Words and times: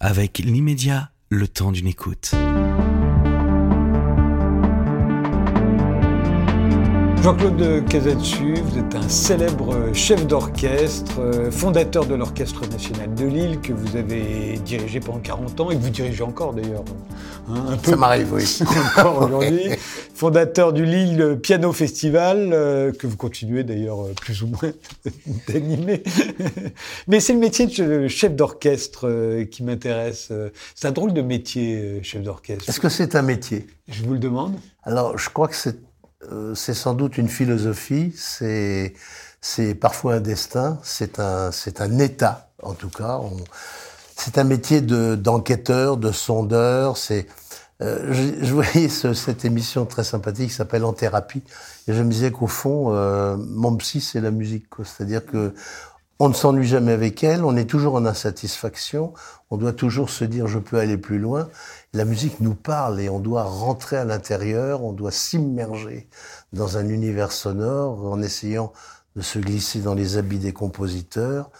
avec 0.00 0.38
l'immédiat, 0.38 1.10
le 1.28 1.48
temps 1.48 1.72
d'une 1.72 1.86
écoute. 1.86 2.32
Jean-Claude 7.22 7.84
Casatsu, 7.88 8.54
vous 8.54 8.78
êtes 8.78 8.94
un 8.94 9.08
célèbre 9.08 9.92
chef 9.92 10.26
d'orchestre, 10.26 11.20
fondateur 11.50 12.06
de 12.06 12.14
l'Orchestre 12.14 12.66
national 12.70 13.12
de 13.14 13.26
Lille, 13.26 13.60
que 13.60 13.72
vous 13.72 13.96
avez 13.96 14.58
dirigé 14.64 15.00
pendant 15.00 15.18
40 15.18 15.60
ans 15.60 15.70
et 15.70 15.76
que 15.76 15.82
vous 15.82 15.90
dirigez 15.90 16.22
encore 16.22 16.54
d'ailleurs. 16.54 16.84
Hein, 17.50 17.64
un 17.70 17.76
peu 17.76 17.90
Ça 17.90 17.96
m'arrive, 17.96 18.32
oui. 18.32 18.58
encore 18.96 19.24
aujourd'hui. 19.24 19.62
fondateur 20.18 20.72
du 20.72 20.84
Lille 20.84 21.38
Piano 21.42 21.72
Festival, 21.72 22.50
euh, 22.52 22.92
que 22.92 23.06
vous 23.06 23.16
continuez 23.16 23.64
d'ailleurs 23.64 24.04
euh, 24.04 24.12
plus 24.12 24.42
ou 24.42 24.48
moins 24.48 24.72
d'animer. 25.48 26.02
Mais 27.06 27.20
c'est 27.20 27.32
le 27.32 27.38
métier 27.38 27.66
de 27.66 28.08
chef 28.08 28.34
d'orchestre 28.34 29.44
qui 29.44 29.62
m'intéresse. 29.62 30.32
C'est 30.74 30.88
un 30.88 30.92
drôle 30.92 31.12
de 31.12 31.22
métier, 31.22 32.02
chef 32.02 32.22
d'orchestre. 32.22 32.68
Est-ce 32.68 32.80
que 32.80 32.88
c'est 32.88 33.14
un 33.14 33.22
métier? 33.22 33.66
Je 33.88 34.02
vous 34.04 34.12
le 34.12 34.18
demande. 34.18 34.54
Alors, 34.82 35.16
je 35.16 35.30
crois 35.30 35.48
que 35.48 35.56
c'est 35.56 35.76
euh, 36.32 36.54
sans 36.54 36.94
doute 36.94 37.16
une 37.16 37.28
philosophie, 37.28 38.12
c'est 38.16 39.74
parfois 39.80 40.14
un 40.14 40.20
destin, 40.20 40.80
c'est 40.82 41.20
un 41.20 41.98
état 41.98 42.50
en 42.62 42.74
tout 42.74 42.90
cas. 42.90 43.20
C'est 44.16 44.36
un 44.36 44.44
métier 44.44 44.80
de 44.80 45.14
d'enquêteur, 45.14 45.96
de 45.96 46.10
sondeur. 46.10 46.96
C'est 46.96 47.28
euh, 47.80 48.12
je, 48.12 48.44
je, 48.44 48.52
voyais 48.52 48.88
cette 48.88 49.44
émission 49.44 49.86
très 49.86 50.02
sympathique 50.02 50.48
qui 50.48 50.54
s'appelle 50.54 50.84
En 50.84 50.92
thérapie. 50.92 51.44
Et 51.86 51.94
je 51.94 52.02
me 52.02 52.10
disais 52.10 52.32
qu'au 52.32 52.48
fond 52.48 52.92
euh, 52.92 53.36
mon 53.36 53.76
psy 53.76 54.00
c'est 54.00 54.20
la 54.20 54.32
musique, 54.32 54.66
c'est-à-dire 54.82 55.24
que 55.24 55.54
on 56.20 56.28
ne 56.28 56.34
s'ennuie 56.34 56.66
jamais 56.66 56.90
avec 56.90 57.22
elle, 57.22 57.44
on 57.44 57.56
est 57.56 57.66
toujours 57.70 57.94
en 57.94 58.04
insatisfaction, 58.04 59.12
on 59.50 59.56
doit 59.56 59.72
toujours 59.72 60.10
se 60.10 60.24
dire 60.24 60.48
je 60.48 60.58
peux 60.58 60.78
aller 60.78 60.98
plus 60.98 61.20
loin. 61.20 61.48
La 61.92 62.04
musique 62.04 62.40
nous 62.40 62.56
parle 62.56 63.00
et 63.00 63.08
on 63.08 63.20
doit 63.20 63.44
rentrer 63.44 63.96
à 63.96 64.04
l'intérieur, 64.04 64.82
on 64.82 64.92
doit 64.92 65.12
s'immerger 65.12 66.08
dans 66.52 66.76
un 66.76 66.88
univers 66.88 67.30
sonore 67.30 68.04
en 68.04 68.20
essayant 68.20 68.72
de 69.14 69.22
se 69.22 69.38
glisser 69.38 69.78
dans 69.78 69.94
les 69.94 70.16
habits 70.16 70.40
des 70.40 70.52
compositeurs 70.52 71.50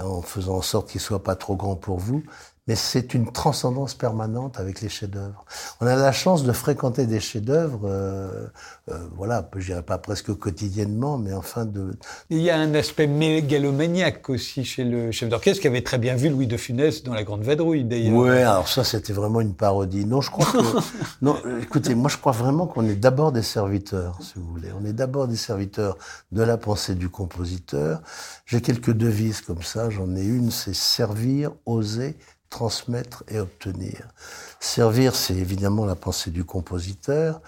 en 0.00 0.22
faisant 0.22 0.56
en 0.56 0.62
sorte 0.62 0.90
qu'il 0.90 1.00
soit 1.00 1.24
pas 1.24 1.34
trop 1.34 1.56
grand 1.56 1.76
pour 1.76 1.98
vous 1.98 2.22
mais 2.66 2.74
c'est 2.74 3.14
une 3.14 3.30
transcendance 3.30 3.94
permanente 3.94 4.58
avec 4.58 4.80
les 4.80 4.88
chefs-d'œuvre. 4.88 5.44
On 5.80 5.86
a 5.86 5.94
la 5.94 6.12
chance 6.12 6.42
de 6.42 6.52
fréquenter 6.52 7.06
des 7.06 7.20
chefs-d'œuvre, 7.20 7.82
euh, 7.84 8.46
euh, 8.90 8.98
voilà, 9.16 9.48
je 9.56 9.66
dirais 9.66 9.82
pas 9.82 9.98
presque 9.98 10.34
quotidiennement, 10.34 11.16
mais 11.16 11.32
enfin 11.32 11.64
de. 11.64 11.96
Il 12.28 12.38
y 12.38 12.50
a 12.50 12.58
un 12.58 12.74
aspect 12.74 13.06
mégalomaniaque 13.06 14.28
aussi 14.30 14.64
chez 14.64 14.84
le 14.84 15.12
chef 15.12 15.28
d'orchestre 15.28 15.60
qui 15.60 15.68
avait 15.68 15.82
très 15.82 15.98
bien 15.98 16.16
vu 16.16 16.28
Louis 16.28 16.48
de 16.48 16.56
Funès 16.56 17.04
dans 17.04 17.14
La 17.14 17.22
Grande 17.22 17.42
Vadrouille, 17.42 17.84
d'ailleurs. 17.84 18.14
Oui, 18.14 18.30
alors 18.30 18.68
ça, 18.68 18.82
c'était 18.82 19.12
vraiment 19.12 19.40
une 19.40 19.54
parodie. 19.54 20.04
Non, 20.04 20.20
je 20.20 20.30
crois 20.30 20.46
que. 20.46 20.58
non, 21.22 21.36
écoutez, 21.62 21.94
moi, 21.94 22.10
je 22.10 22.16
crois 22.16 22.32
vraiment 22.32 22.66
qu'on 22.66 22.88
est 22.88 22.96
d'abord 22.96 23.30
des 23.30 23.42
serviteurs, 23.42 24.18
si 24.20 24.34
vous 24.36 24.46
voulez. 24.46 24.70
On 24.80 24.84
est 24.84 24.92
d'abord 24.92 25.28
des 25.28 25.36
serviteurs 25.36 25.98
de 26.32 26.42
la 26.42 26.56
pensée 26.56 26.96
du 26.96 27.08
compositeur. 27.08 28.02
J'ai 28.44 28.60
quelques 28.60 28.92
devises 28.92 29.40
comme 29.40 29.62
ça. 29.62 29.88
J'en 29.90 30.16
ai 30.16 30.24
une, 30.24 30.50
c'est 30.50 30.74
servir, 30.74 31.52
oser, 31.64 32.16
transmettre 32.50 33.24
et 33.28 33.38
obtenir. 33.38 34.08
Servir, 34.60 35.14
c'est 35.14 35.34
évidemment 35.34 35.84
la 35.84 35.96
pensée 35.96 36.30
du 36.30 36.44
compositeur. 36.44 37.40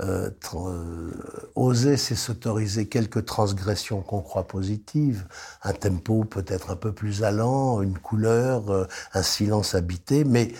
Euh, 0.00 0.30
euh, 0.54 1.10
oser, 1.56 1.96
c'est 1.96 2.14
s'autoriser 2.14 2.88
quelques 2.88 3.26
transgressions 3.26 4.00
qu'on 4.00 4.22
croit 4.22 4.46
positives, 4.46 5.26
un 5.62 5.72
tempo 5.72 6.24
peut-être 6.24 6.70
un 6.70 6.76
peu 6.76 6.92
plus 6.92 7.22
allant, 7.22 7.82
une 7.82 7.98
couleur, 7.98 8.70
euh, 8.70 8.86
un 9.12 9.22
silence 9.22 9.74
habité, 9.74 10.24
mais 10.24 10.52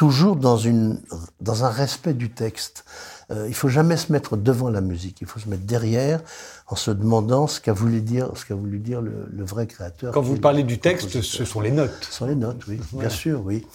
toujours 0.00 0.36
dans, 0.36 0.56
une, 0.56 0.98
dans 1.42 1.64
un 1.64 1.68
respect 1.68 2.14
du 2.14 2.30
texte. 2.30 2.86
Euh, 3.30 3.44
il 3.48 3.54
faut 3.54 3.68
jamais 3.68 3.98
se 3.98 4.10
mettre 4.10 4.38
devant 4.38 4.70
la 4.70 4.80
musique, 4.80 5.20
il 5.20 5.26
faut 5.26 5.38
se 5.38 5.46
mettre 5.46 5.64
derrière 5.64 6.22
en 6.68 6.74
se 6.74 6.90
demandant 6.90 7.46
ce 7.46 7.60
qu'a 7.60 7.74
voulu 7.74 8.00
dire, 8.00 8.30
ce 8.34 8.46
qu'a 8.46 8.54
voulu 8.54 8.78
dire 8.78 9.02
le, 9.02 9.28
le, 9.30 9.44
vrai 9.44 9.66
créateur. 9.66 10.14
Quand 10.14 10.22
vous 10.22 10.38
parlez 10.38 10.62
du 10.62 10.78
texte, 10.78 11.20
ce 11.20 11.44
sont 11.44 11.60
les 11.60 11.70
notes. 11.70 11.92
Ce 12.00 12.14
sont 12.14 12.24
les 12.24 12.34
notes, 12.34 12.66
oui, 12.66 12.80
bien 12.94 13.10
sûr, 13.10 13.42
oui. 13.44 13.66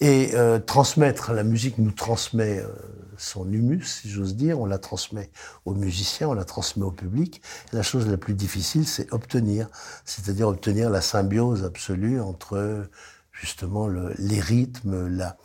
Et 0.00 0.32
euh, 0.34 0.58
transmettre, 0.58 1.32
la 1.32 1.44
musique 1.44 1.78
nous 1.78 1.92
transmet 1.92 2.58
euh, 2.58 2.66
son 3.16 3.48
humus, 3.48 4.00
si 4.02 4.10
j'ose 4.10 4.34
dire, 4.34 4.58
on 4.58 4.66
la 4.66 4.78
transmet 4.78 5.30
aux 5.64 5.74
musiciens, 5.74 6.28
on 6.28 6.34
la 6.34 6.44
transmet 6.44 6.82
au 6.82 6.90
public. 6.90 7.40
Et 7.72 7.76
la 7.76 7.84
chose 7.84 8.08
la 8.08 8.16
plus 8.16 8.34
difficile, 8.34 8.84
c'est 8.84 9.12
obtenir, 9.12 9.68
c'est-à-dire 10.04 10.48
obtenir 10.48 10.90
la 10.90 11.02
symbiose 11.02 11.62
absolue 11.62 12.20
entre 12.20 12.88
justement 13.30 13.86
le, 13.86 14.12
les 14.18 14.40
rythmes, 14.40 15.06
la, 15.06 15.36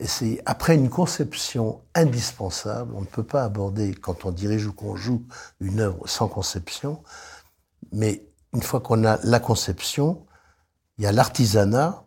et 0.00 0.06
c'est 0.06 0.42
après 0.46 0.74
une 0.74 0.88
conception 0.88 1.82
indispensable, 1.94 2.94
on 2.94 3.02
ne 3.02 3.06
peut 3.06 3.22
pas 3.22 3.44
aborder, 3.44 3.92
quand 3.92 4.24
on 4.24 4.30
dirige 4.30 4.66
ou 4.66 4.72
qu'on 4.72 4.96
joue 4.96 5.22
une 5.60 5.80
œuvre 5.80 6.08
sans 6.08 6.26
conception, 6.26 7.02
mais 7.92 8.24
une 8.54 8.62
fois 8.62 8.80
qu'on 8.80 9.04
a 9.04 9.18
la 9.22 9.40
conception, 9.40 10.26
il 10.96 11.04
y 11.04 11.06
a 11.06 11.12
l'artisanat 11.12 12.06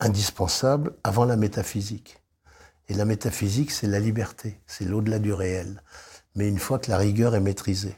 indispensable 0.00 0.94
avant 1.04 1.26
la 1.26 1.36
métaphysique. 1.36 2.22
Et 2.88 2.94
la 2.94 3.04
métaphysique, 3.04 3.70
c'est 3.70 3.86
la 3.86 4.00
liberté, 4.00 4.60
c'est 4.66 4.84
l'au-delà 4.84 5.18
du 5.18 5.32
réel. 5.32 5.82
Mais 6.34 6.48
une 6.48 6.58
fois 6.58 6.78
que 6.78 6.90
la 6.90 6.96
rigueur 6.96 7.34
est 7.34 7.40
maîtrisée, 7.40 7.96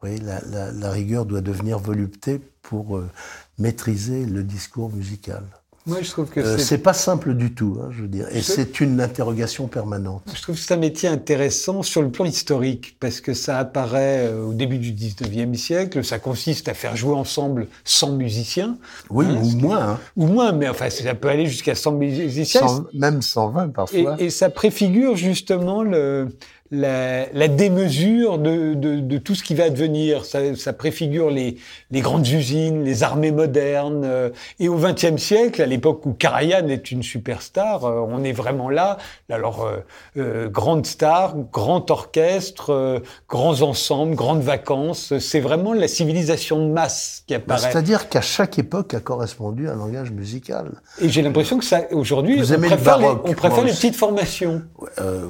vous 0.00 0.08
voyez, 0.08 0.18
la, 0.18 0.90
rigueur 0.90 1.26
doit 1.26 1.40
devenir 1.40 1.78
volupté 1.78 2.38
pour 2.62 2.96
euh, 2.96 3.10
maîtriser 3.58 4.26
le 4.26 4.44
discours 4.44 4.90
musical. 4.90 5.44
Moi, 5.86 5.98
je 6.00 6.10
trouve 6.10 6.30
que 6.30 6.40
euh, 6.40 6.56
c'est 6.56 6.78
pas 6.78 6.94
simple 6.94 7.34
du 7.34 7.52
tout, 7.52 7.78
hein, 7.82 7.88
je 7.90 8.02
veux 8.02 8.08
dire, 8.08 8.26
et 8.30 8.40
c'est 8.40 8.80
une 8.80 9.02
interrogation 9.02 9.66
permanente. 9.66 10.22
Je 10.34 10.40
trouve 10.40 10.54
que 10.54 10.60
c'est 10.60 10.72
un 10.72 10.78
métier 10.78 11.10
intéressant 11.10 11.82
sur 11.82 12.00
le 12.00 12.10
plan 12.10 12.24
historique 12.24 12.96
parce 13.00 13.20
que 13.20 13.34
ça 13.34 13.58
apparaît 13.58 14.28
euh, 14.28 14.46
au 14.46 14.54
début 14.54 14.78
du 14.78 14.92
19e 14.92 15.54
siècle. 15.54 16.02
Ça 16.02 16.18
consiste 16.18 16.68
à 16.68 16.74
faire 16.74 16.96
jouer 16.96 17.14
ensemble 17.14 17.68
100 17.84 18.12
musiciens. 18.12 18.78
Oui, 19.10 19.26
hein, 19.28 19.38
ou 19.42 19.50
moins. 19.56 19.90
Hein. 19.90 20.00
Ou 20.16 20.26
moins, 20.26 20.52
mais 20.52 20.70
enfin, 20.70 20.88
ça 20.88 21.14
peut 21.14 21.28
aller 21.28 21.46
jusqu'à 21.46 21.74
100 21.74 21.92
musiciens. 21.92 22.86
même 22.94 23.20
120 23.20 23.68
parfois. 23.68 24.16
Et, 24.18 24.24
et 24.24 24.30
ça 24.30 24.48
préfigure 24.48 25.16
justement 25.16 25.82
le, 25.82 26.28
la, 26.70 27.26
la 27.32 27.48
démesure 27.48 28.38
de, 28.38 28.72
de, 28.74 29.00
de, 29.00 29.18
tout 29.18 29.34
ce 29.34 29.42
qui 29.42 29.54
va 29.54 29.64
advenir. 29.64 30.24
Ça, 30.24 30.56
ça 30.56 30.72
préfigure 30.72 31.30
les, 31.30 31.56
les, 31.90 32.00
grandes 32.00 32.26
usines, 32.26 32.84
les 32.84 33.02
armées 33.02 33.32
modernes. 33.32 34.02
Euh, 34.04 34.30
et 34.58 34.68
au 34.68 34.76
XXe 34.76 35.18
siècle, 35.18 35.60
à 35.60 35.66
l'époque 35.66 36.06
où 36.06 36.14
Karajan 36.14 36.68
est 36.68 36.90
une 36.90 37.02
superstar, 37.02 37.84
euh, 37.84 38.00
on 38.08 38.24
est 38.24 38.32
vraiment 38.32 38.70
là. 38.70 38.96
Alors, 39.30 39.64
euh, 39.64 39.76
euh 40.16 40.48
grande 40.48 40.86
star, 40.86 41.36
grand 41.52 41.90
orchestre, 41.90 43.02
grands 43.28 43.60
ensembles, 43.60 44.14
grandes 44.14 44.42
vacances. 44.42 45.18
C'est 45.18 45.40
vraiment 45.40 45.74
la 45.74 45.88
civilisation 45.88 46.66
de 46.66 46.72
masse 46.72 47.24
qui 47.26 47.34
apparaît. 47.34 47.60
C'est-à-dire 47.60 48.08
qu'à 48.08 48.22
chaque 48.22 48.58
époque 48.58 48.94
a 48.94 49.00
correspondu 49.00 49.68
un 49.68 49.74
langage 49.74 50.10
musical. 50.12 50.72
Et 51.00 51.10
j'ai 51.10 51.20
l'impression 51.20 51.58
que 51.58 51.64
ça, 51.64 51.82
aujourd'hui, 51.92 52.40
on 52.40 52.58
préfère, 52.60 52.98
les, 52.98 53.06
on 53.06 53.32
préfère 53.32 53.64
les 53.64 53.72
petites 53.72 53.96
formations. 53.96 54.62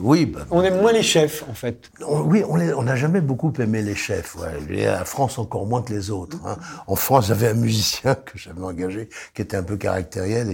oui. 0.01 0.27
Bah, 0.27 0.41
on 0.51 0.63
aime 0.63 0.81
moins 0.81 0.93
les 0.93 1.03
chefs 1.03 1.24
en 1.49 1.55
fait. 1.55 1.91
Oui, 2.07 2.43
on 2.47 2.83
n'a 2.83 2.97
jamais 2.97 3.21
beaucoup 3.21 3.53
aimé 3.59 3.83
les 3.83 3.95
chefs. 3.95 4.37
La 4.69 5.05
France 5.05 5.39
encore 5.39 5.67
moins 5.67 5.83
que 5.83 5.93
les 5.93 6.11
autres. 6.11 6.39
Hein. 6.45 6.57
En 6.87 6.97
France, 6.97 7.27
j'avais 7.27 7.49
un 7.49 7.55
musicien 7.55 8.15
que 8.15 8.39
j'avais 8.39 8.63
engagé, 8.63 9.09
qui 9.35 9.43
était 9.43 9.57
un 9.57 9.63
peu 9.63 9.77
caractériel 9.77 10.51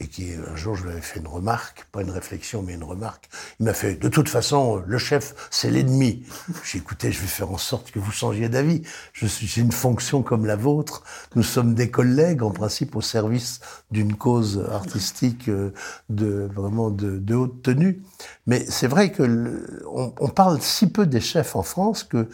et, 0.00 0.06
qui, 0.06 0.32
un 0.34 0.56
jour, 0.56 0.74
je 0.76 0.84
lui 0.84 0.92
avais 0.92 1.00
fait 1.00 1.20
une 1.20 1.28
remarque, 1.28 1.86
pas 1.92 2.02
une 2.02 2.10
réflexion, 2.10 2.62
mais 2.62 2.74
une 2.74 2.84
remarque. 2.84 3.28
Il 3.60 3.66
m'a 3.66 3.74
fait, 3.74 3.94
de 3.94 4.08
toute 4.08 4.28
façon, 4.28 4.82
le 4.86 4.98
chef, 4.98 5.34
c'est 5.50 5.70
l'ennemi. 5.70 6.24
J'ai 6.64 6.78
écouté, 6.78 7.12
je 7.12 7.20
vais 7.20 7.26
faire 7.26 7.50
en 7.50 7.58
sorte 7.58 7.90
que 7.90 7.98
vous 7.98 8.12
changiez 8.12 8.48
d'avis. 8.48 8.82
Je 9.12 9.26
suis, 9.26 9.46
j'ai 9.46 9.60
une 9.60 9.72
fonction 9.72 10.22
comme 10.22 10.46
la 10.46 10.56
vôtre. 10.56 11.02
Nous 11.34 11.42
sommes 11.42 11.74
des 11.74 11.90
collègues, 11.90 12.42
en 12.42 12.50
principe, 12.50 12.96
au 12.96 13.00
service 13.00 13.60
d'une 13.90 14.14
cause 14.14 14.64
artistique 14.70 15.48
euh, 15.48 15.72
de 16.08 16.48
vraiment 16.54 16.90
de 16.90 17.34
haute 17.34 17.62
tenue. 17.62 18.02
Mais 18.46 18.64
c'est 18.68 18.88
vrai 18.88 19.12
que 19.12 19.22
le, 19.22 19.84
on, 19.92 20.12
on, 20.18 20.28
parle 20.28 20.60
si 20.60 20.88
peu 20.88 21.06
des 21.06 21.20
chefs 21.20 21.54
en 21.54 21.62
France 21.62 22.02
que 22.02 22.28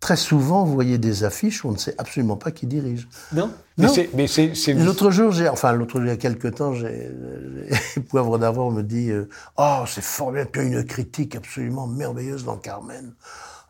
très 0.00 0.16
souvent, 0.16 0.64
vous 0.64 0.72
voyez 0.72 0.98
des 0.98 1.24
affiches 1.24 1.64
où 1.64 1.68
on 1.68 1.72
ne 1.72 1.78
sait 1.78 1.94
absolument 1.98 2.36
pas 2.36 2.50
qui 2.50 2.66
dirige. 2.66 3.06
Non. 3.32 3.50
non. 3.78 3.92
Mais 4.14 4.26
c'est. 4.26 4.72
L'autre 4.72 5.10
jour, 5.10 5.30
j'ai, 5.30 5.48
enfin, 5.48 5.72
l'autre 5.72 5.98
jour, 5.98 6.06
il 6.06 6.08
y 6.08 6.12
a 6.12 6.16
quelques 6.16 6.54
temps, 6.54 6.72
j'ai, 6.72 7.10
Poivre 8.08 8.38
d'Avant 8.38 8.70
me 8.70 8.82
dit, 8.82 9.10
euh, 9.10 9.28
oh, 9.58 9.84
c'est 9.86 10.02
formidable, 10.02 10.50
tu 10.52 10.60
as 10.60 10.62
une 10.62 10.84
critique 10.84 11.36
absolument 11.36 11.86
merveilleuse 11.86 12.44
dans 12.44 12.56
Carmen. 12.56 13.12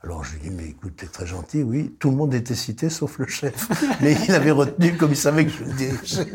Alors 0.02 0.24
je 0.24 0.32
lui 0.32 0.40
dis, 0.40 0.50
mais 0.50 0.68
écoute, 0.68 0.94
t'es 0.96 1.06
très 1.06 1.26
gentil, 1.26 1.62
oui. 1.62 1.94
Tout 1.98 2.10
le 2.10 2.16
monde 2.16 2.32
était 2.32 2.54
cité 2.54 2.88
sauf 2.88 3.18
le 3.18 3.26
chef. 3.26 3.68
Mais 4.00 4.16
il 4.26 4.34
avait 4.34 4.50
retenu 4.50 4.96
comme 4.96 5.10
il 5.10 5.16
savait 5.16 5.44
que 5.44 5.50
je 5.50 5.64
le 5.64 5.72
dirigeais. 5.74 6.32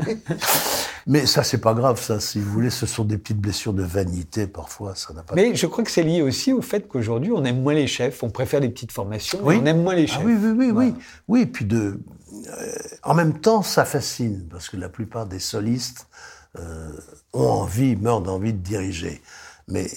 Mais 1.08 1.28
ça, 1.28 1.44
c'est 1.44 1.60
pas 1.60 1.76
grave, 1.76 2.02
ça. 2.02 2.20
Si 2.20 2.40
vous 2.40 2.52
voulez, 2.52 2.72
ce 2.72 2.88
sont 2.88 3.06
des 3.06 3.18
petites 3.18 3.40
blessures 3.40 3.74
de 3.74 3.84
vanité, 3.84 4.48
parfois. 4.48 4.96
Ça 4.96 5.14
n'a 5.14 5.22
pas. 5.22 5.36
Mais 5.36 5.54
je 5.54 5.68
crois 5.68 5.84
que 5.84 5.92
c'est 5.92 6.04
lié 6.04 6.24
aussi 6.24 6.52
au 6.52 6.62
fait 6.62 6.88
qu'aujourd'hui, 6.88 7.32
on 7.32 7.44
aime 7.44 7.62
moins 7.62 7.76
les 7.76 7.86
chefs. 7.86 8.24
On 8.24 8.32
préfère 8.32 8.60
les 8.60 8.70
petites 8.70 8.92
formations. 8.92 9.40
Oui. 9.44 9.60
on 9.62 9.66
aime 9.66 9.84
moins 9.84 9.94
les 9.94 10.06
ah 10.06 10.14
chefs. 10.14 10.22
Ah 10.22 10.26
oui, 10.26 10.36
oui, 10.42 10.52
oui, 10.52 10.72
oui. 10.72 10.94
Oui, 11.28 11.46
puis 11.46 11.66
de. 11.66 12.00
Euh, 12.48 12.76
en 13.04 13.14
même 13.14 13.40
temps, 13.40 13.62
ça 13.62 13.86
fascine 13.86 14.48
parce 14.50 14.68
que 14.68 14.78
la 14.78 14.90
plupart 14.90 15.28
des 15.28 15.40
solistes 15.40 16.08
euh, 16.58 16.92
ont 17.34 17.48
envie, 17.48 17.96
meurent 17.96 18.22
d'envie 18.22 18.54
de 18.54 18.60
diriger. 18.60 19.22
Mais 19.68 19.90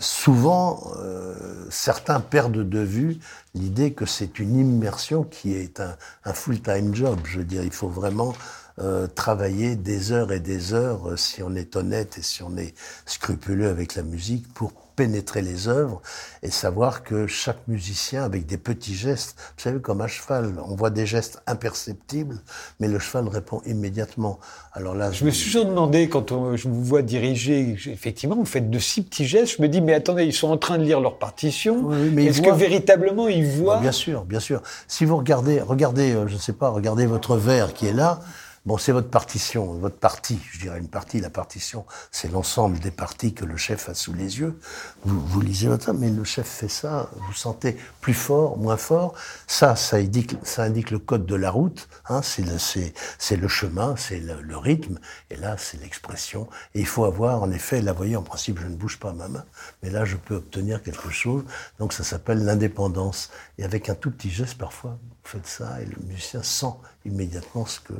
souvent, 0.00 0.92
euh, 0.98 1.34
certains 1.70 2.18
perdent 2.18 2.68
de 2.68 2.80
vue 2.80 3.18
l'idée 3.54 3.92
que 3.92 4.04
c'est 4.04 4.40
une 4.40 4.56
immersion 4.56 5.22
qui 5.22 5.54
est 5.54 5.80
un, 5.80 5.96
un 6.24 6.32
full-time 6.32 6.94
job. 6.94 7.20
Je 7.24 7.38
veux 7.38 7.44
dire, 7.44 7.62
il 7.62 7.70
faut 7.70 7.88
vraiment 7.88 8.34
euh, 8.78 9.06
travailler 9.06 9.76
des 9.76 10.12
heures 10.12 10.32
et 10.32 10.40
des 10.40 10.72
heures, 10.72 11.10
euh, 11.10 11.16
si 11.16 11.42
on 11.42 11.54
est 11.54 11.76
honnête 11.76 12.18
et 12.18 12.22
si 12.22 12.42
on 12.42 12.56
est 12.56 12.74
scrupuleux 13.06 13.68
avec 13.68 13.94
la 13.94 14.02
musique, 14.02 14.52
pour 14.54 14.72
pénétrer 14.96 15.42
les 15.42 15.68
œuvres 15.68 16.02
et 16.42 16.50
savoir 16.50 17.02
que 17.02 17.26
chaque 17.26 17.66
musicien, 17.68 18.24
avec 18.24 18.46
des 18.46 18.58
petits 18.58 18.94
gestes, 18.94 19.36
vous 19.56 19.62
savez, 19.62 19.80
comme 19.80 20.00
un 20.00 20.06
cheval, 20.06 20.54
on 20.66 20.74
voit 20.74 20.90
des 20.90 21.06
gestes 21.06 21.42
imperceptibles, 21.46 22.38
mais 22.80 22.88
le 22.88 22.98
cheval 22.98 23.28
répond 23.28 23.62
immédiatement. 23.66 24.38
Alors 24.72 24.94
là, 24.94 25.10
je 25.10 25.24
me 25.24 25.30
suis 25.30 25.50
toujours 25.50 25.66
demandé 25.66 26.08
quand 26.08 26.56
je 26.56 26.68
vous 26.68 26.84
vois 26.84 27.02
diriger, 27.02 27.76
effectivement, 27.86 28.36
vous 28.36 28.44
faites 28.44 28.70
de 28.70 28.78
si 28.78 29.02
petits 29.02 29.26
gestes. 29.26 29.56
Je 29.56 29.62
me 29.62 29.68
dis, 29.68 29.80
mais 29.80 29.94
attendez, 29.94 30.24
ils 30.24 30.32
sont 30.32 30.50
en 30.50 30.56
train 30.58 30.78
de 30.78 30.84
lire 30.84 31.00
leur 31.00 31.18
partition. 31.18 31.88
mais 32.12 32.26
Est-ce 32.26 32.42
que 32.42 32.50
véritablement 32.50 33.28
ils 33.28 33.46
voient 33.46 33.80
Bien 33.80 33.92
sûr, 33.92 34.24
bien 34.24 34.40
sûr. 34.40 34.62
Si 34.88 35.04
vous 35.04 35.16
regardez, 35.16 35.60
regardez, 35.60 36.12
euh, 36.12 36.26
je 36.26 36.34
ne 36.34 36.40
sais 36.40 36.52
pas, 36.52 36.68
regardez 36.68 37.06
votre 37.06 37.36
verre 37.36 37.74
qui 37.74 37.86
est 37.86 37.92
là. 37.92 38.20
Bon, 38.64 38.78
c'est 38.78 38.92
votre 38.92 39.10
partition, 39.10 39.72
votre 39.74 39.96
partie, 39.96 40.38
je 40.52 40.60
dirais 40.60 40.78
une 40.78 40.86
partie. 40.86 41.18
La 41.18 41.30
partition, 41.30 41.84
c'est 42.12 42.30
l'ensemble 42.30 42.78
des 42.78 42.92
parties 42.92 43.34
que 43.34 43.44
le 43.44 43.56
chef 43.56 43.88
a 43.88 43.94
sous 43.94 44.12
les 44.12 44.38
yeux. 44.38 44.56
Vous, 45.04 45.18
vous 45.18 45.40
lisez 45.40 45.66
votre 45.66 45.92
mais 45.92 46.10
le 46.10 46.22
chef 46.22 46.46
fait 46.46 46.68
ça, 46.68 47.10
vous 47.26 47.32
sentez 47.32 47.76
plus 48.00 48.14
fort, 48.14 48.56
moins 48.58 48.76
fort. 48.76 49.14
Ça, 49.48 49.74
ça 49.74 49.96
indique, 49.96 50.36
ça 50.44 50.62
indique 50.62 50.92
le 50.92 51.00
code 51.00 51.26
de 51.26 51.34
la 51.34 51.50
route. 51.50 51.88
Hein, 52.08 52.22
c'est 52.22 52.44
le, 52.44 53.36
le 53.36 53.48
chemin, 53.48 53.96
c'est 53.96 54.20
le, 54.20 54.56
rythme. 54.56 55.00
Et 55.30 55.36
là, 55.36 55.56
c'est 55.58 55.80
l'expression. 55.80 56.48
Et 56.76 56.80
il 56.80 56.86
faut 56.86 57.04
avoir, 57.04 57.42
en 57.42 57.50
effet, 57.50 57.82
là, 57.82 57.90
vous 57.90 57.98
voyez, 57.98 58.14
en 58.14 58.22
principe, 58.22 58.60
je 58.60 58.66
ne 58.66 58.76
bouge 58.76 59.00
pas 59.00 59.12
ma 59.12 59.26
main, 59.26 59.44
mais 59.82 59.90
là, 59.90 60.04
je 60.04 60.14
peux 60.14 60.36
obtenir 60.36 60.84
quelque 60.84 61.10
chose. 61.10 61.42
Donc, 61.80 61.92
ça 61.92 62.04
s'appelle 62.04 62.44
l'indépendance. 62.44 63.30
Et 63.58 63.64
avec 63.64 63.88
un 63.88 63.96
tout 63.96 64.12
petit 64.12 64.30
geste, 64.30 64.56
parfois, 64.56 65.00
faites 65.24 65.46
ça, 65.46 65.80
et 65.80 65.86
le 65.86 65.96
musicien 66.06 66.42
sent 66.42 66.74
immédiatement 67.04 67.66
ce 67.66 67.80
que 67.80 67.94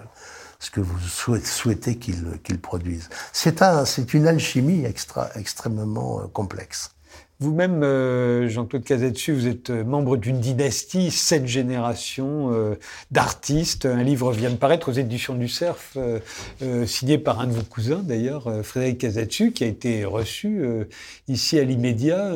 ce 0.62 0.70
que 0.70 0.80
vous 0.80 0.98
souhaitez 1.00 1.98
qu'il 1.98 2.60
produise. 2.60 3.10
C'est 3.32 3.62
un, 3.62 3.82
une 3.84 4.28
alchimie 4.28 4.84
extra, 4.84 5.28
extrêmement 5.34 6.20
euh, 6.20 6.28
complexe. 6.28 6.92
Vous-même, 7.42 7.82
euh, 7.82 8.48
Jean-Claude 8.48 8.84
Casetsu, 8.84 9.32
vous 9.32 9.48
êtes 9.48 9.70
euh, 9.70 9.82
membre 9.82 10.16
d'une 10.16 10.38
dynastie, 10.38 11.10
sept 11.10 11.44
générations 11.44 12.52
euh, 12.54 12.76
d'artistes. 13.10 13.84
Un 13.84 14.04
livre 14.04 14.30
vient 14.30 14.50
de 14.50 14.54
paraître 14.54 14.90
aux 14.90 14.92
éditions 14.92 15.34
du 15.34 15.48
Cerf, 15.48 15.96
signé 16.86 17.18
par 17.18 17.40
un 17.40 17.48
de 17.48 17.52
vos 17.52 17.64
cousins 17.64 18.00
d'ailleurs, 18.04 18.48
Frédéric 18.62 18.98
Casetsu, 18.98 19.50
qui 19.50 19.64
a 19.64 19.66
été 19.66 20.04
reçu 20.04 20.62
ici 21.26 21.58
à 21.58 21.64
l'immédiat. 21.64 22.32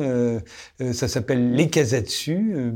ça 0.91 1.07
s'appelle 1.07 1.53
Les 1.53 1.69
Casetsu. 1.69 2.73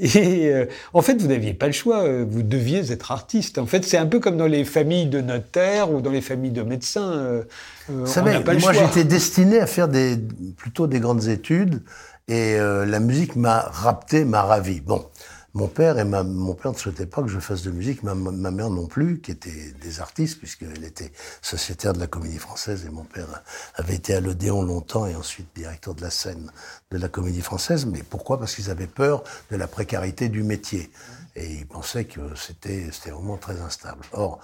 et 0.00 0.52
en 0.92 1.02
fait, 1.02 1.20
vous 1.20 1.28
n'aviez 1.28 1.54
pas 1.54 1.66
le 1.66 1.72
choix, 1.72 2.24
vous 2.24 2.42
deviez 2.42 2.90
être 2.92 3.12
artiste. 3.12 3.58
En 3.58 3.66
fait, 3.66 3.84
c'est 3.84 3.98
un 3.98 4.06
peu 4.06 4.18
comme 4.18 4.36
dans 4.36 4.46
les 4.46 4.64
familles 4.64 5.06
de 5.06 5.20
notaires 5.20 5.92
ou 5.92 6.00
dans 6.00 6.10
les 6.10 6.22
familles 6.22 6.50
de 6.50 6.62
médecins. 6.62 7.44
Vous 7.88 8.06
savez, 8.06 8.42
moi 8.60 8.72
j'étais 8.72 9.04
destiné 9.04 9.60
à 9.60 9.66
faire 9.66 9.88
des, 9.88 10.16
plutôt 10.56 10.86
des 10.86 11.00
grandes 11.00 11.28
études 11.28 11.82
et 12.28 12.54
euh, 12.54 12.86
la 12.86 13.00
musique 13.00 13.36
m'a 13.36 13.60
rapté, 13.60 14.24
m'a 14.24 14.42
ravi. 14.42 14.80
Bon, 14.80 15.08
mon 15.54 15.66
père 15.66 15.98
et 15.98 16.04
ma, 16.04 16.22
mon 16.22 16.54
père 16.54 16.72
ne 16.72 16.76
souhaitaient 16.76 17.06
pas 17.06 17.22
que 17.22 17.28
je 17.28 17.40
fasse 17.40 17.62
de 17.62 17.72
musique, 17.72 18.04
ma, 18.04 18.14
ma 18.14 18.50
mère 18.52 18.70
non 18.70 18.86
plus, 18.86 19.20
qui 19.20 19.32
était 19.32 19.74
des 19.82 20.00
artistes 20.00 20.38
puisqu'elle 20.38 20.84
était 20.84 21.10
sociétaire 21.42 21.92
de 21.92 21.98
la 21.98 22.06
Comédie 22.06 22.38
Française 22.38 22.84
et 22.86 22.90
mon 22.90 23.02
père 23.04 23.42
avait 23.74 23.96
été 23.96 24.14
à 24.14 24.20
l'Odéon 24.20 24.62
longtemps 24.62 25.06
et 25.06 25.16
ensuite 25.16 25.48
directeur 25.56 25.94
de 25.94 26.02
la 26.02 26.10
scène 26.10 26.52
de 26.92 26.98
la 26.98 27.08
Comédie 27.08 27.42
Française. 27.42 27.86
Mais 27.86 28.04
pourquoi? 28.08 28.38
Parce 28.38 28.54
qu'ils 28.54 28.70
avaient 28.70 28.86
peur 28.86 29.24
de 29.50 29.56
la 29.56 29.66
précarité 29.66 30.28
du 30.28 30.44
métier 30.44 30.92
et 31.34 31.46
ils 31.46 31.66
pensaient 31.66 32.04
que 32.04 32.20
c'était 32.36 32.88
c'était 32.92 33.10
vraiment 33.10 33.36
très 33.36 33.60
instable. 33.60 34.04
Or 34.12 34.38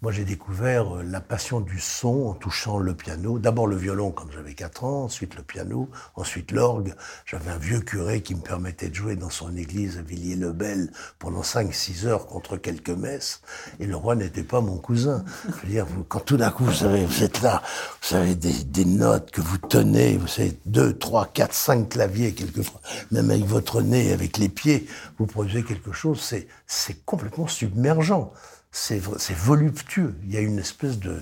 moi, 0.00 0.12
j'ai 0.12 0.24
découvert 0.24 0.98
euh, 0.98 1.02
la 1.02 1.20
passion 1.20 1.60
du 1.60 1.80
son 1.80 2.28
en 2.28 2.34
touchant 2.34 2.78
le 2.78 2.94
piano. 2.94 3.40
D'abord 3.40 3.66
le 3.66 3.74
violon 3.74 4.12
quand 4.12 4.30
j'avais 4.30 4.54
4 4.54 4.84
ans, 4.84 5.02
ensuite 5.02 5.34
le 5.34 5.42
piano, 5.42 5.90
ensuite 6.14 6.52
l'orgue. 6.52 6.94
J'avais 7.26 7.50
un 7.50 7.58
vieux 7.58 7.80
curé 7.80 8.22
qui 8.22 8.36
me 8.36 8.40
permettait 8.40 8.90
de 8.90 8.94
jouer 8.94 9.16
dans 9.16 9.28
son 9.28 9.56
église 9.56 9.98
à 9.98 10.02
Villiers-le-Bel 10.02 10.92
pendant 11.18 11.40
5-6 11.40 12.06
heures 12.06 12.26
contre 12.26 12.56
quelques 12.56 12.90
messes. 12.90 13.42
Et 13.80 13.86
le 13.86 13.96
roi 13.96 14.14
n'était 14.14 14.44
pas 14.44 14.60
mon 14.60 14.76
cousin. 14.76 15.24
Je 15.46 15.66
veux 15.66 15.72
dire, 15.72 15.86
quand 16.08 16.20
tout 16.20 16.36
d'un 16.36 16.52
coup, 16.52 16.66
vous 16.66 16.72
savez, 16.72 17.04
vous 17.04 17.24
êtes 17.24 17.42
là, 17.42 17.60
vous 18.08 18.14
avez 18.14 18.36
des, 18.36 18.52
des, 18.52 18.84
notes 18.84 19.32
que 19.32 19.40
vous 19.40 19.58
tenez, 19.58 20.16
vous 20.16 20.28
savez, 20.28 20.56
2, 20.66 20.96
3, 20.96 21.26
4, 21.34 21.52
5 21.52 21.88
claviers 21.88 22.34
quelquefois, 22.34 22.80
même 23.10 23.32
avec 23.32 23.46
votre 23.46 23.82
nez, 23.82 24.12
avec 24.12 24.38
les 24.38 24.48
pieds, 24.48 24.86
vous 25.18 25.26
produisez 25.26 25.64
quelque 25.64 25.90
chose, 25.90 26.20
c'est 26.68 27.04
complètement 27.04 27.48
submergent 27.48 28.30
c'est 28.70 29.00
voluptueux. 29.34 30.14
Il 30.24 30.32
y 30.32 30.36
a 30.36 30.40
une 30.40 30.58
espèce 30.58 30.98
de, 30.98 31.20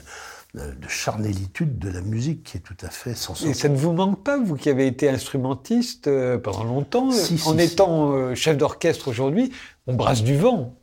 de 0.56 0.88
charnélitude 0.88 1.78
de 1.78 1.90
la 1.90 2.00
musique 2.00 2.42
qui 2.44 2.56
est 2.56 2.60
tout 2.60 2.76
à 2.80 2.88
fait 2.88 3.14
sensorielle. 3.14 3.54
Et 3.56 3.58
ça 3.58 3.68
ne 3.68 3.76
vous 3.76 3.92
manque 3.92 4.22
pas, 4.24 4.38
vous 4.38 4.56
qui 4.56 4.70
avez 4.70 4.86
été 4.86 5.08
instrumentiste 5.08 6.08
euh, 6.08 6.38
pendant 6.38 6.64
longtemps, 6.64 7.10
en 7.46 7.58
étant 7.58 8.12
euh, 8.12 8.34
chef 8.34 8.56
d'orchestre 8.56 9.08
aujourd'hui, 9.08 9.52
on 9.86 9.94
brasse 9.94 10.22
du 10.22 10.36
vent. 10.36 10.74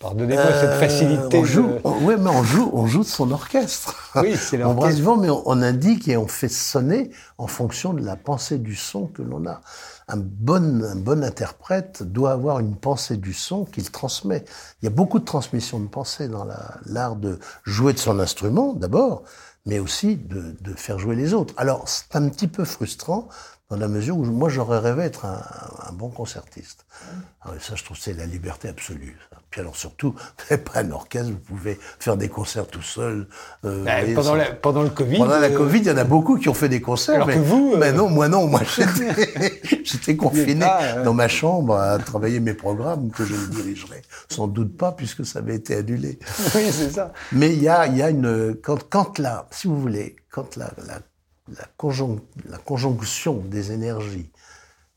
Pardonnez-moi 0.00 0.46
cette 0.46 0.70
euh, 0.70 0.80
facilité. 0.80 1.36
On 1.36 1.44
joue, 1.44 1.68
oui, 1.84 2.14
mais 2.18 2.30
on 2.30 2.42
joue, 2.42 2.70
on 2.72 2.86
joue 2.86 3.00
de 3.00 3.08
son 3.08 3.30
orchestre. 3.32 4.10
Oui, 4.14 4.34
c'est 4.34 4.64
On 4.64 4.72
brasse 4.72 4.96
du 4.96 5.02
vent, 5.02 5.18
mais 5.18 5.28
on, 5.28 5.60
indique 5.60 6.08
et 6.08 6.16
on 6.16 6.26
fait 6.26 6.48
sonner 6.48 7.10
en 7.36 7.46
fonction 7.46 7.92
de 7.92 8.02
la 8.02 8.16
pensée 8.16 8.56
du 8.56 8.74
son 8.74 9.08
que 9.08 9.20
l'on 9.20 9.46
a 9.46 9.60
un 10.08 10.16
bon, 10.16 10.82
un 10.82 10.96
bon 10.96 11.22
interprète 11.22 12.02
doit 12.02 12.32
avoir 12.32 12.60
une 12.60 12.76
pensée 12.76 13.18
du 13.18 13.34
son 13.34 13.66
qu'il 13.66 13.90
transmet. 13.90 14.46
Il 14.80 14.86
y 14.86 14.88
a 14.88 14.90
beaucoup 14.90 15.18
de 15.18 15.24
transmission 15.26 15.78
de 15.78 15.86
pensée 15.86 16.28
dans 16.28 16.46
l'art 16.86 17.16
de 17.16 17.38
jouer 17.64 17.92
de 17.92 17.98
son 17.98 18.18
instrument, 18.20 18.72
d'abord, 18.72 19.22
mais 19.66 19.78
aussi 19.78 20.16
de, 20.16 20.56
de, 20.62 20.74
faire 20.74 20.98
jouer 20.98 21.14
les 21.14 21.34
autres. 21.34 21.52
Alors, 21.58 21.84
c'est 21.86 22.16
un 22.16 22.26
petit 22.30 22.48
peu 22.48 22.64
frustrant 22.64 23.28
dans 23.70 23.76
la 23.76 23.88
mesure 23.88 24.18
où 24.18 24.24
moi 24.24 24.48
j'aurais 24.48 24.78
rêvé 24.78 25.04
être 25.04 25.24
un, 25.24 25.40
un, 25.88 25.92
bon 25.92 26.08
concertiste. 26.08 26.84
Ah 27.42 27.50
ça, 27.60 27.74
je 27.76 27.84
trouve, 27.84 27.96
c'est 27.96 28.12
la 28.12 28.26
liberté 28.26 28.68
absolue. 28.68 29.16
Puis 29.50 29.60
alors 29.60 29.76
surtout, 29.76 30.14
vous 30.50 30.58
pas 30.58 30.80
un 30.80 30.90
orchestre, 30.90 31.30
vous 31.30 31.38
pouvez 31.38 31.78
faire 31.98 32.16
des 32.16 32.28
concerts 32.28 32.66
tout 32.66 32.82
seul. 32.82 33.28
Euh, 33.64 33.84
bah, 33.84 33.92
pendant, 34.14 34.34
la, 34.34 34.52
pendant 34.52 34.82
le 34.82 34.90
Covid. 34.90 35.18
Pendant 35.18 35.38
la 35.38 35.48
euh, 35.48 35.56
Covid, 35.56 35.78
il 35.78 35.86
y 35.86 35.90
en 35.90 35.96
a 35.96 36.04
beaucoup 36.04 36.36
qui 36.36 36.48
ont 36.48 36.54
fait 36.54 36.68
des 36.68 36.80
concerts. 36.80 37.16
Alors 37.16 37.28
mais, 37.28 37.34
que 37.34 37.40
vous. 37.40 37.76
Mais 37.76 37.88
euh, 37.88 37.92
non, 37.92 38.08
moi 38.08 38.28
non, 38.28 38.46
moi 38.46 38.60
j'étais 39.84 40.16
confiné 40.16 40.66
dans 41.04 41.14
ma 41.14 41.28
chambre 41.28 41.76
à 41.76 41.98
travailler 41.98 42.40
mes 42.40 42.54
programmes 42.54 43.10
que 43.10 43.24
je 43.24 43.34
ne 43.34 43.46
dirigerai 43.46 44.02
sans 44.28 44.48
doute 44.48 44.76
pas 44.76 44.92
puisque 44.92 45.24
ça 45.24 45.38
avait 45.38 45.56
été 45.56 45.76
annulé. 45.76 46.18
oui, 46.54 46.70
c'est 46.72 46.90
ça. 46.90 47.12
Mais 47.32 47.52
il 47.52 47.62
y 47.62 47.68
a, 47.68 47.86
il 47.86 47.96
y 47.96 48.02
a 48.02 48.10
une 48.10 48.56
quand, 48.62 48.88
quand 48.88 49.18
là, 49.18 49.46
si 49.50 49.68
vous 49.68 49.80
voulez, 49.80 50.16
quand 50.30 50.56
la, 50.56 50.70
la 50.86 51.00
la, 51.56 52.58
conjonction 52.58 53.38
des 53.38 53.72
énergies 53.72 54.30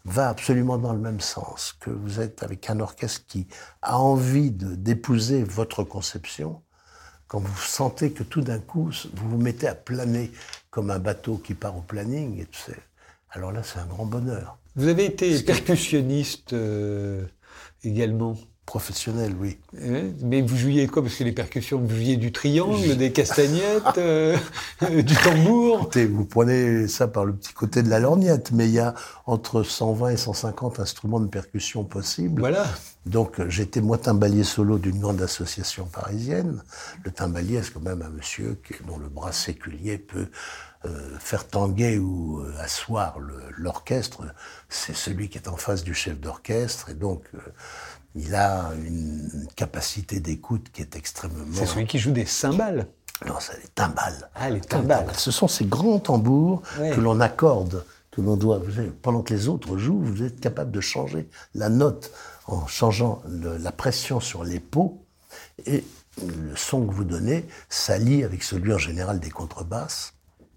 va 0.06 0.30
absolument 0.30 0.78
dans 0.78 0.94
le 0.94 1.00
même 1.00 1.22
sens, 1.22 1.76
que 1.80 1.90
vous 1.90 2.20
êtes 2.20 2.44
avec 2.44 2.70
un 2.70 2.80
orchestre 2.80 3.26
qui 3.28 3.48
a 3.82 3.98
envie 3.98 4.52
d'épouser 4.52 5.44
votre 5.44 5.84
conception, 5.84 6.62
quand 7.28 7.40
vous 7.40 7.62
sentez 7.62 8.12
que 8.12 8.24
tout 8.24 8.42
d'un 8.42 8.60
coup, 8.60 8.92
vous 9.14 9.30
vous 9.30 9.38
mettez 9.38 9.68
à 9.68 9.76
planer 9.76 10.32
comme 10.70 10.92
un 10.92 11.00
bateau 11.00 11.38
qui 11.38 11.54
part 11.54 11.78
au 11.78 11.82
planning, 11.82 12.40
et 12.40 12.48
alors 13.32 13.52
là, 13.52 13.64
c'est 13.64 13.80
un 13.80 13.86
grand 13.86 14.06
bonheur. 14.06 14.60
Vous 14.76 14.88
avez 14.88 15.06
été 15.06 15.42
percussionniste 15.42 16.54
euh, 16.54 17.26
également? 17.84 18.38
Professionnel, 18.66 19.36
oui. 19.40 19.58
Mais 20.22 20.42
vous 20.42 20.56
jouiez 20.56 20.88
quoi? 20.88 21.04
Parce 21.04 21.16
que 21.16 21.24
les 21.24 21.34
percussions, 21.34 21.80
vous 21.80 21.96
jouiez 21.96 22.16
du 22.16 22.32
triangle, 22.32 22.96
des 22.96 23.12
castagnettes, 23.12 23.98
euh, 23.98 24.38
du 24.90 25.16
tambour. 25.16 25.80
Écoutez, 25.82 26.06
vous 26.06 26.26
prenez 26.26 26.88
ça 26.88 27.08
par 27.08 27.26
le 27.26 27.34
petit 27.34 27.54
côté 27.54 27.84
de 27.84 27.90
la 27.90 28.00
lorgnette, 28.00 28.52
mais 28.52 28.68
il 28.68 28.74
y 28.74 28.80
a 28.80 28.96
entre 29.26 29.64
120 29.64 30.10
et 30.12 30.18
150 30.18 30.80
instruments 30.80 31.20
de 31.20 31.28
percussion 31.28 31.84
possibles. 31.84 32.40
Voilà. 32.40 32.66
Donc 33.06 33.46
j'étais 33.50 33.82
moi 33.82 33.98
timbalier 33.98 34.46
solo 34.46 34.78
d'une 34.78 35.00
grande 35.00 35.22
association 35.22 35.86
parisienne. 35.86 36.64
Le 37.04 37.12
timbalier, 37.12 37.62
c'est 37.64 37.74
quand 37.74 37.82
même 37.82 38.02
un 38.02 38.10
monsieur 38.10 38.58
dont 38.88 38.98
le 38.98 39.10
bras 39.10 39.34
séculier 39.34 39.98
peut 39.98 40.28
euh, 40.86 41.18
faire 41.20 41.48
tanguer 41.48 41.98
ou 41.98 42.42
euh, 42.42 42.54
asseoir 42.60 43.18
l'orchestre. 43.58 44.24
C'est 44.68 44.96
celui 44.96 45.30
qui 45.30 45.38
est 45.38 45.48
en 45.48 45.58
face 45.58 45.84
du 45.84 45.94
chef 45.94 46.20
d'orchestre, 46.20 46.90
et 46.90 46.94
donc 46.94 47.24
il 48.16 48.36
a 48.36 48.72
une 48.86 49.48
capacité 49.56 50.20
d'écoute 50.20 50.68
qui 50.72 50.82
est 50.82 50.96
extrêmement... 50.96 51.46
C'est 51.54 51.66
celui 51.66 51.86
qui 51.86 52.00
joue 52.00 52.12
des 52.12 52.26
cymbales. 52.26 52.88
Non, 53.26 53.36
c'est 53.40 53.62
les 53.62 53.70
timbales. 53.70 54.30
Ah, 54.36 54.50
les 54.50 54.62
timbales. 54.62 55.08
Ce 55.16 55.32
sont 55.32 55.48
ces 55.48 55.66
grands 55.66 56.00
tambours 56.00 56.62
que 56.78 57.00
l'on 57.00 57.20
accorde, 57.20 57.86
que 58.12 58.22
l'on 58.22 58.36
doit... 58.36 58.62
pendant 59.02 59.22
que 59.22 59.34
les 59.34 59.48
autres 59.48 59.78
jouent, 59.78 60.02
vous 60.02 60.24
êtes 60.24 60.40
capable 60.40 60.72
de 60.72 60.82
changer 60.82 61.28
la 61.56 61.70
note 61.70 62.12
en 62.48 62.68
changeant 62.68 63.24
la 63.26 63.72
pression 63.72 64.20
sur 64.20 64.44
les 64.44 64.60
peaux 64.60 65.04
et 65.66 65.84
le 66.22 66.56
son 66.56 66.86
que 66.86 66.94
vous 66.94 67.06
donnez 67.06 67.48
s'allie 67.70 68.24
avec 68.24 68.44
celui 68.44 68.74
en 68.74 68.78
général 68.78 69.20
des 69.20 69.32
contrebasses 69.32 70.14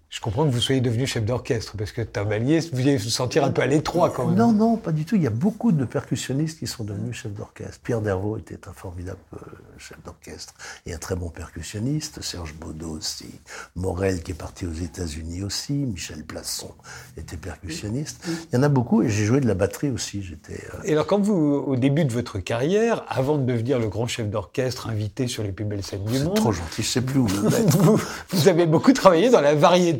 Je 0.09 0.21
comprends 0.21 0.45
que 0.45 0.51
vous 0.51 0.61
soyez 0.61 0.79
devenu 0.79 1.05
chef 1.05 1.25
d'orchestre, 1.25 1.75
parce 1.77 1.91
que 1.91 2.01
timbalier, 2.01 2.61
vous 2.71 2.79
allez 2.79 2.95
vous 2.95 3.09
sentir 3.09 3.43
un 3.43 3.51
peu 3.51 3.61
à 3.61 3.65
l'étroit 3.65 4.09
quand 4.09 4.25
même. 4.25 4.37
Non, 4.37 4.53
non, 4.53 4.77
pas 4.77 4.93
du 4.93 5.03
tout. 5.03 5.17
Il 5.17 5.21
y 5.21 5.27
a 5.27 5.31
beaucoup 5.31 5.73
de 5.73 5.83
percussionnistes 5.83 6.59
qui 6.59 6.65
sont 6.67 6.85
devenus 6.85 7.13
chefs 7.17 7.33
d'orchestre. 7.33 7.79
Pierre 7.83 7.99
Dervaux 7.99 8.37
était 8.37 8.69
un 8.69 8.71
formidable 8.73 9.19
euh, 9.33 9.37
chef 9.77 9.97
d'orchestre 10.05 10.53
et 10.85 10.93
un 10.93 10.97
très 10.97 11.17
bon 11.17 11.27
percussionniste. 11.29 12.21
Serge 12.21 12.53
Baudot 12.55 12.91
aussi. 12.91 13.29
Morel 13.75 14.23
qui 14.23 14.31
est 14.31 14.35
parti 14.35 14.65
aux 14.65 14.71
États-Unis 14.71 15.43
aussi. 15.43 15.73
Michel 15.73 16.23
Plasson 16.23 16.71
était 17.17 17.35
percussionniste. 17.37 18.25
Il 18.53 18.55
y 18.55 18.57
en 18.59 18.63
a 18.63 18.69
beaucoup 18.69 19.03
et 19.03 19.09
j'ai 19.09 19.25
joué 19.25 19.41
de 19.41 19.47
la 19.47 19.55
batterie 19.55 19.89
aussi. 19.89 20.23
J'étais. 20.23 20.63
euh, 20.73 20.83
Et 20.85 20.93
alors, 20.93 21.05
quand 21.05 21.19
vous, 21.19 21.35
au 21.35 21.75
début 21.75 22.05
de 22.05 22.13
votre 22.13 22.39
carrière, 22.39 23.03
avant 23.09 23.37
de 23.37 23.43
devenir 23.43 23.77
le 23.77 23.89
grand 23.89 24.07
chef 24.07 24.29
d'orchestre 24.29 24.87
invité 24.87 25.27
sur 25.27 25.43
les 25.43 25.51
plus 25.51 25.65
belles 25.65 25.83
scènes 25.83 26.05
du 26.05 26.17
c'est 26.17 26.23
monde, 26.23 26.35
trop 26.37 26.53
gentil. 26.53 26.81
Je 26.81 26.87
sais 26.87 27.01
plus 27.01 27.19
où 27.19 27.27
le 27.27 27.41
mettre. 27.49 27.77
vous, 27.77 27.99
vous 28.29 28.47
avez 28.47 28.65
beaucoup 28.65 28.93
travaillé 28.93 29.29
dans 29.29 29.41
la 29.41 29.53
variété. 29.53 29.96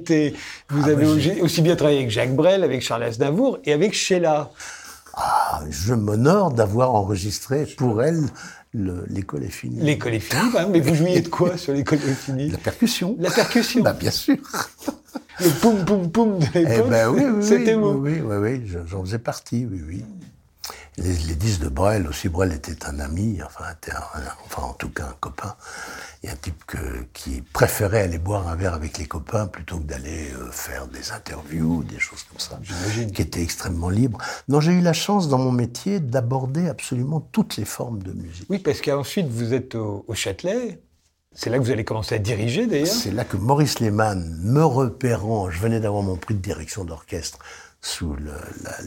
Vous 0.69 0.81
Ah, 0.83 0.89
avez 0.89 1.05
bah, 1.05 1.11
aussi- 1.41 1.61
bien 1.61 1.75
travaillé 1.75 1.99
avec 1.99 2.11
Jacques 2.11 2.35
Brel, 2.35 2.63
avec 2.63 2.81
Charles 2.81 3.03
Aznavour 3.03 3.59
et 3.65 3.73
avec 3.73 3.93
Sheila. 3.93 4.51
Ah, 5.13 5.61
je 5.69 5.93
m'honore 5.93 6.51
d'avoir 6.51 6.93
enregistré 6.93 7.65
pour 7.65 8.03
elle 8.03 8.21
le- 8.73 9.05
l'école 9.09 9.43
est 9.43 9.49
finie. 9.49 9.79
L'école 9.81 10.13
est 10.13 10.19
finie, 10.19 10.51
même, 10.53 10.69
mais 10.71 10.79
vous 10.79 10.93
jouiez 10.93 11.21
de 11.21 11.29
quoi 11.29 11.57
sur 11.57 11.73
l'école 11.73 11.99
est 12.07 12.13
finie? 12.13 12.49
La 12.49 12.57
percussion. 12.59 13.15
La 13.19 13.31
percussion. 13.31 13.81
Bah, 13.81 13.93
bien 13.93 14.11
sûr. 14.11 14.37
Le 15.39 15.49
poum 15.61 15.85
poum 15.85 16.11
poum 16.11 16.39
de 16.39 16.45
Eh 16.55 16.59
l'époque. 16.65 16.89
ben 16.89 17.09
oui, 17.09 17.23
oui, 17.25 17.43
C'était 17.45 17.73
oui, 17.75 17.81
vous. 17.81 17.89
oui, 17.99 18.21
oui, 18.23 18.35
oui, 18.37 18.61
je- 18.65 18.79
j'en 18.87 19.03
faisais 19.03 19.19
partie, 19.19 19.67
oui, 19.71 19.81
oui. 19.87 20.03
Les, 20.97 21.13
les 21.13 21.35
disques 21.35 21.61
de 21.61 21.69
Brel 21.69 22.07
aussi, 22.07 22.27
Brel 22.27 22.51
était 22.53 22.85
un 22.87 22.99
ami, 22.99 23.39
enfin, 23.45 23.65
un- 23.91 24.21
enfin 24.45 24.63
en 24.63 24.73
tout 24.73 24.89
cas 24.89 25.05
un 25.05 25.15
copain, 25.19 25.55
et 26.23 26.29
un 26.29 26.35
type 26.35 26.63
que, 26.65 26.77
qui 27.13 27.41
préférait 27.41 28.01
aller 28.01 28.17
boire 28.17 28.47
un 28.47 28.55
verre 28.55 28.73
avec 28.73 28.97
les 28.97 29.05
copains 29.05 29.45
plutôt 29.45 29.77
que 29.77 29.83
d'aller 29.83 30.31
euh, 30.33 30.49
faire 30.51 30.87
des 30.87 31.11
interviews, 31.11 31.83
des 31.83 31.99
choses 31.99 32.23
comme 32.23 32.39
ça, 32.39 32.59
J'imagine. 32.63 33.11
qui 33.11 33.21
était 33.21 33.43
extrêmement 33.43 33.89
libre. 33.89 34.17
Non, 34.47 34.59
j'ai 34.59 34.71
eu 34.71 34.81
la 34.81 34.93
chance 34.93 35.29
dans 35.29 35.37
mon 35.37 35.51
métier 35.51 35.99
d'aborder 35.99 36.67
absolument 36.67 37.19
toutes 37.19 37.57
les 37.57 37.65
formes 37.65 38.01
de 38.01 38.13
musique. 38.13 38.47
Oui, 38.49 38.57
parce 38.57 38.81
qu'ensuite, 38.81 39.27
vous 39.27 39.53
êtes 39.53 39.75
au, 39.75 40.03
au 40.07 40.15
Châtelet. 40.15 40.81
C'est 41.33 41.51
là 41.51 41.59
que 41.59 41.63
vous 41.63 41.69
allez 41.69 41.83
commencer 41.85 42.15
à 42.15 42.17
diriger, 42.17 42.65
d'ailleurs. 42.65 42.87
C'est 42.87 43.11
là 43.11 43.23
que 43.23 43.37
Maurice 43.37 43.79
Lehmann, 43.79 44.39
me 44.41 44.63
repérant, 44.65 45.51
je 45.51 45.59
venais 45.59 45.79
d'avoir 45.79 46.01
mon 46.01 46.15
prix 46.15 46.33
de 46.33 46.39
direction 46.41 46.83
d'orchestre 46.83 47.37
sous 47.81 48.15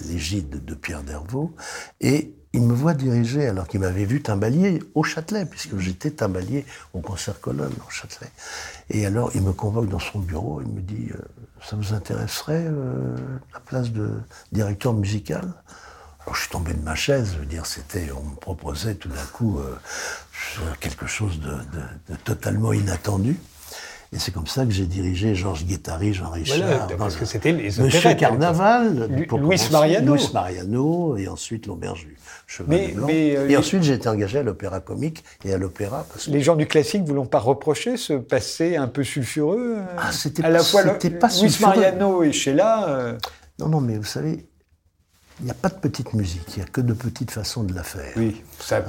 l'égide 0.09 0.65
de 0.65 0.75
Pierre 0.75 1.03
Dervaux, 1.03 1.55
et 2.01 2.35
il 2.53 2.63
me 2.63 2.75
voit 2.75 2.95
diriger, 2.95 3.47
alors 3.47 3.69
qu'il 3.69 3.79
m'avait 3.81 4.05
vu 4.05 4.23
timbalier 4.23 4.83
au 4.95 5.05
Châtelet, 5.05 5.47
puisque 5.47 5.79
j'étais 5.79 6.11
timbalier 6.11 6.67
au 6.93 7.01
concert 7.01 7.41
colonne 7.41 7.73
au 7.87 7.91
Châtelet. 7.91 8.29
Et 8.91 9.07
alors, 9.07 9.31
il 9.35 9.43
me 9.43 9.53
convoque 9.53 9.89
dans 9.89 10.01
son 10.01 10.19
bureau, 10.19 10.61
il 10.61 10.69
me 10.69 10.81
dit, 10.81 11.11
euh, 11.13 11.19
ça 11.63 11.77
vous 11.77 11.95
intéresserait 11.95 12.65
euh, 12.67 13.17
la 13.55 13.61
place 13.61 13.93
de 13.93 14.11
directeur 14.51 14.95
musical? 14.95 15.53
Alors, 16.23 16.35
je 16.35 16.41
suis 16.41 16.51
tombé 16.51 16.75
de 16.75 16.83
ma 16.83 16.97
chaise, 16.97 17.37
je 17.41 17.45
dire, 17.45 17.67
c'était, 17.67 18.11
on 18.11 18.25
me 18.25 18.35
proposait 18.35 18.97
tout 18.97 19.09
d'un 19.09 19.27
coup 19.33 19.61
euh, 19.61 19.77
quelque 20.81 21.07
chose 21.07 21.39
de 21.41 22.17
totalement 22.25 22.73
inattendu. 22.73 23.39
Et 24.13 24.19
c'est 24.19 24.33
comme 24.33 24.49
ça 24.49 24.65
que 24.65 24.73
j'ai 24.73 24.87
dirigé 24.87 25.37
Georges 25.37 25.65
Guettari, 25.65 26.13
Jean 26.13 26.31
Richard. 26.31 26.59
Voilà, 26.59 26.89
parce 26.99 27.15
le- 27.15 27.21
que 27.21 27.25
c'était 27.27 27.53
les 27.53 27.71
Monsieur 27.81 28.15
Carnaval, 28.15 29.09
commencer, 29.29 29.71
Mariano. 29.71 30.15
Luis 30.17 30.29
Mariano, 30.35 31.17
et 31.17 31.29
ensuite 31.29 31.67
l'auberge 31.69 32.07
du 32.07 32.17
Cheval 32.49 32.71
Mais- 32.77 32.89
Blanc. 32.93 33.07
mais, 33.07 33.37
euh, 33.37 33.49
et 33.49 33.57
ensuite, 33.57 33.85
j'ai 33.85 33.93
été 33.95 34.09
engagé 34.09 34.39
à 34.39 34.43
l'opéra 34.43 34.81
comique 34.81 35.23
et 35.45 35.55
à 35.55 35.59
l'opéra. 35.59 36.05
Que 36.13 36.29
Les 36.31 36.41
gens 36.41 36.57
du 36.57 36.67
classique 36.67 37.05
vous 37.05 37.15
l'ont 37.15 37.25
pas 37.27 37.39
reproché, 37.39 37.97
ce 37.97 38.15
passé 38.15 38.77
un 38.77 38.89
peu 38.89 39.05
sulfureux 39.05 39.77
euh, 39.79 39.85
Ah, 39.97 40.11
c'était 40.11 40.43
À 40.45 40.51
la 40.51 40.59
pas- 40.59 40.65
fois 40.65 40.83
le- 40.83 41.19
pas 41.19 41.29
sulfureux. 41.31 41.69
Mariano 41.71 42.25
et 42.25 42.33
Sheila. 42.33 42.89
euh, 42.89 43.19
Non, 43.61 43.69
non, 43.69 43.81
mais 43.81 43.97
vous 43.97 44.03
savez, 44.05 44.45
il 45.39 45.45
n'y 45.45 45.51
a 45.53 45.55
pas 45.55 45.69
de 45.69 45.75
petite 45.75 46.15
musique, 46.15 46.43
il 46.57 46.61
n'y 46.61 46.65
a 46.65 46.69
que 46.69 46.81
de 46.81 46.95
petites 46.95 47.31
façons 47.31 47.63
de 47.63 47.73
la 47.75 47.85
faire. 47.85 48.13
oui, 48.17 48.43
ça, 48.59 48.79
Et 48.81 48.83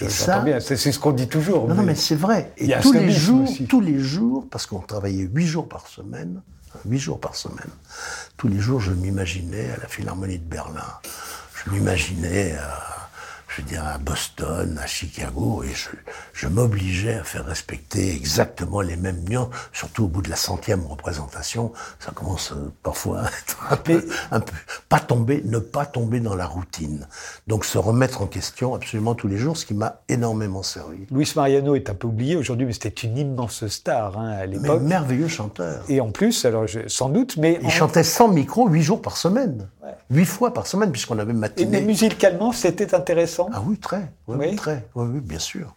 j'entends 0.00 0.42
bien. 0.42 0.60
C'est 0.60 0.76
ce 0.76 0.98
qu'on 0.98 1.12
dit 1.12 1.28
toujours. 1.28 1.66
Non, 1.68 1.74
non, 1.74 1.80
mais- 1.82 1.88
mais 1.88 1.94
c'est 1.94 2.14
vrai. 2.14 2.52
Et 2.56 2.68
tous 2.82 2.92
les 2.92 3.10
jours, 3.10 3.42
aussi. 3.48 3.66
tous 3.66 3.80
les 3.80 3.98
jours, 3.98 4.46
parce 4.50 4.66
qu'on 4.66 4.80
travaillait 4.80 5.28
huit 5.32 5.46
jours 5.46 5.68
par 5.68 5.86
semaine, 5.88 6.40
hein, 6.74 6.78
huit 6.86 6.98
jours 6.98 7.20
par 7.20 7.34
semaine, 7.34 7.70
tous 8.36 8.48
les 8.48 8.58
jours, 8.60 8.80
je 8.80 8.92
m'imaginais 8.92 9.70
à 9.76 9.80
la 9.80 9.88
Philharmonie 9.88 10.38
de 10.38 10.44
Berlin, 10.44 10.84
je 11.64 11.70
m'imaginais 11.70 12.52
à, 12.56 12.97
je 13.58 13.62
veux 13.64 13.68
dire, 13.68 13.84
à 13.84 13.98
Boston, 13.98 14.78
à 14.80 14.86
Chicago, 14.86 15.64
et 15.64 15.74
je, 15.74 15.88
je 16.32 16.46
m'obligeais 16.46 17.14
à 17.14 17.24
faire 17.24 17.44
respecter 17.44 18.14
exactement 18.14 18.80
les 18.80 18.94
mêmes 18.96 19.20
nuances, 19.28 19.48
surtout 19.72 20.04
au 20.04 20.06
bout 20.06 20.22
de 20.22 20.30
la 20.30 20.36
centième 20.36 20.86
représentation, 20.86 21.72
ça 21.98 22.12
commence 22.12 22.52
euh, 22.52 22.70
parfois 22.84 23.22
à 23.22 23.26
être 23.26 23.58
un 23.70 23.76
peu, 23.76 24.06
un 24.30 24.38
peu, 24.40 24.52
pas 24.88 25.00
tomber, 25.00 25.42
ne 25.44 25.58
pas 25.58 25.86
tomber 25.86 26.20
dans 26.20 26.36
la 26.36 26.46
routine. 26.46 27.08
Donc 27.48 27.64
se 27.64 27.78
remettre 27.78 28.22
en 28.22 28.26
question 28.26 28.74
absolument 28.76 29.16
tous 29.16 29.26
les 29.26 29.38
jours, 29.38 29.56
ce 29.56 29.66
qui 29.66 29.74
m'a 29.74 30.02
énormément 30.08 30.62
servi. 30.62 30.98
Luis 31.10 31.32
Mariano 31.34 31.74
est 31.74 31.90
un 31.90 31.94
peu 31.94 32.06
oublié 32.06 32.36
aujourd'hui, 32.36 32.64
mais 32.66 32.72
c'était 32.72 32.88
une 32.90 33.18
immense 33.18 33.66
star 33.66 34.18
hein, 34.18 34.30
à 34.30 34.46
Mais 34.46 34.58
l'époque. 34.58 34.82
merveilleux 34.82 35.28
chanteur. 35.28 35.82
Et 35.88 36.00
en 36.00 36.12
plus, 36.12 36.44
alors 36.44 36.68
je- 36.68 36.86
sans 36.86 37.08
doute, 37.08 37.36
mais 37.38 37.58
Il 37.60 37.66
en- 37.66 37.70
chantait 37.70 38.04
sans 38.04 38.28
micro 38.28 38.68
huit 38.68 38.82
jours 38.82 39.02
par 39.02 39.16
semaine. 39.16 39.68
Huit 40.10 40.26
fois 40.26 40.52
par 40.54 40.66
semaine, 40.66 40.90
puisqu'on 40.92 41.18
avait 41.18 41.30
et 41.30 41.34
mais 41.34 41.40
matiné. 41.40 41.80
musicalement, 41.80 42.52
c'était 42.52 42.94
intéressant. 42.94 43.47
Ah 43.52 43.62
oui, 43.66 43.78
très. 43.78 44.10
Oui, 44.26 44.36
Oui. 44.38 44.46
oui, 44.50 44.56
très. 44.56 44.86
Oui, 44.94 45.06
oui, 45.14 45.20
bien 45.20 45.38
sûr. 45.38 45.74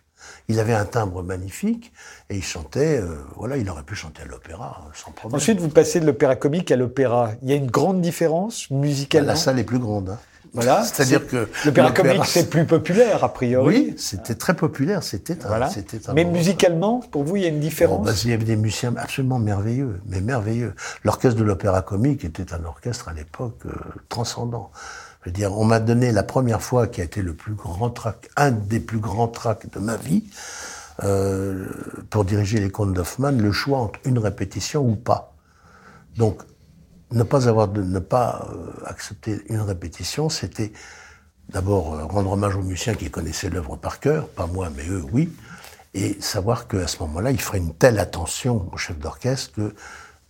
Il 0.48 0.60
avait 0.60 0.74
un 0.76 0.86
timbre 0.86 1.24
magnifique 1.24 1.92
et 2.30 2.36
il 2.38 2.44
chantait, 2.44 3.00
euh, 3.00 3.16
voilà, 3.38 3.58
il 3.58 3.68
aurait 3.70 3.82
pu 3.84 3.96
chanter 3.96 4.22
à 4.22 4.26
l'opéra 4.26 4.84
euh, 4.86 4.92
sans 4.94 5.12
problème. 5.12 5.36
Ensuite, 5.38 5.60
vous 5.60 5.70
passez 5.70 6.00
de 6.00 6.06
l'opéra 6.06 6.36
comique 6.36 6.72
à 6.72 6.76
l'opéra. 6.76 7.32
Il 7.42 7.50
y 7.50 7.54
a 7.54 7.56
une 7.56 7.72
grande 7.72 8.02
différence 8.02 8.70
musicalement. 8.70 9.28
la 9.30 9.36
salle 9.36 9.58
est 9.58 9.64
plus 9.64 9.80
grande. 9.80 10.10
hein. 10.12 10.20
Voilà. 10.54 10.84
C'est-à-dire 10.84 11.22
C'est- 11.22 11.28
que 11.28 11.48
l'opéra 11.66 11.92
comique 11.92 12.26
c'est 12.26 12.50
plus 12.50 12.66
populaire 12.66 13.24
a 13.24 13.34
priori. 13.34 13.66
Oui, 13.68 13.96
c'était 13.98 14.36
très 14.36 14.54
populaire. 14.54 15.02
C'était 15.02 15.44
un, 15.44 15.48
Voilà. 15.48 15.70
c'était 15.70 16.08
un 16.10 16.14
Mais 16.14 16.26
musicalement, 16.26 17.00
pour 17.00 17.24
vous, 17.24 17.38
il 17.38 17.44
y 17.44 17.46
a 17.46 17.50
une 17.50 17.56
Bon, 17.56 17.62
différence. 17.62 18.06
bah, 18.06 18.12
il 18.24 18.30
y 18.30 18.34
avait 18.34 18.44
des 18.44 18.58
musiciens 18.58 18.94
absolument 18.98 19.40
merveilleux, 19.40 20.02
mais 20.06 20.22
merveilleux. 20.22 20.76
L'orchestre 21.04 21.40
de 21.40 21.44
l'Opéra 21.44 21.82
Comique 21.82 22.26
était 22.26 22.54
un 22.54 22.64
orchestre 22.66 23.08
à 23.10 23.14
l'époque 23.14 23.60
euh, 23.66 23.72
transcendant. 24.10 24.72
On 25.26 25.66
m'a 25.66 25.80
donné 25.80 26.12
la 26.12 26.24
première 26.24 26.62
fois 26.62 26.88
qui 26.88 27.02
a 27.02 27.04
été 27.04 27.22
le 27.22 27.34
plus 27.34 27.54
grand 27.54 27.92
track, 27.92 28.30
un 28.38 28.52
des 28.52 28.80
plus 28.80 29.00
grands 29.00 29.28
tracks 29.28 29.72
de 29.72 29.80
ma 29.80 29.96
vie, 29.96 30.24
euh, 31.04 31.68
pour 32.10 32.26
diriger 32.26 32.60
les 32.60 32.72
contes 32.72 32.94
d'Hoffmann, 32.94 33.40
le 33.40 33.52
choix 33.52 33.80
entre 33.80 34.00
une 34.06 34.18
répétition 34.18 34.84
ou 34.84 34.96
pas. 34.96 35.36
Donc, 36.18 36.42
ne 37.12 37.24
pas 37.24 38.50
euh, 38.52 38.72
accepter 38.86 39.42
une 39.50 39.62
répétition, 39.62 40.30
c'était 40.30 40.72
d'abord 41.50 41.94
euh, 41.94 42.06
rendre 42.06 42.32
hommage 42.32 42.56
aux 42.56 42.64
musiciens 42.64 42.96
qui 42.96 43.12
connaissaient 43.12 43.50
l'œuvre 43.50 43.76
par 43.76 44.00
cœur, 44.00 44.28
pas 44.28 44.48
moi, 44.48 44.70
mais 44.76 44.88
eux, 44.88 45.04
oui, 45.12 45.32
et 45.94 46.20
savoir 46.22 46.68
qu'à 46.68 46.88
ce 46.88 46.98
moment-là, 47.00 47.32
il 47.32 47.42
ferait 47.42 47.60
une 47.60 47.74
telle 47.74 48.00
attention 48.00 48.70
au 48.72 48.78
chef 48.78 48.98
d'orchestre 48.98 49.54
que 49.54 49.76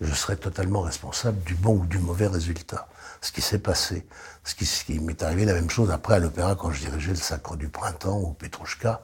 je 0.02 0.14
serais 0.14 0.36
totalement 0.36 0.82
responsable 0.82 1.42
du 1.44 1.56
bon 1.56 1.78
ou 1.78 1.86
du 1.86 2.00
mauvais 2.00 2.28
résultat. 2.28 2.88
Ce 3.22 3.32
qui 3.32 3.42
s'est 3.42 3.60
passé. 3.60 4.08
Ce 4.44 4.56
qui, 4.56 4.66
qui 4.66 5.00
m'est 5.00 5.22
arrivé 5.22 5.46
la 5.46 5.54
même 5.54 5.70
chose 5.70 5.92
après 5.92 6.16
à 6.16 6.20
l'opéra 6.20 6.56
quand 6.56 6.72
je 6.72 6.80
dirigeais 6.80 7.12
le 7.12 7.16
Sacre 7.16 7.56
du 7.56 7.70
Printemps 7.70 8.20
ou 8.20 8.34
Petrouchka, 8.34 9.04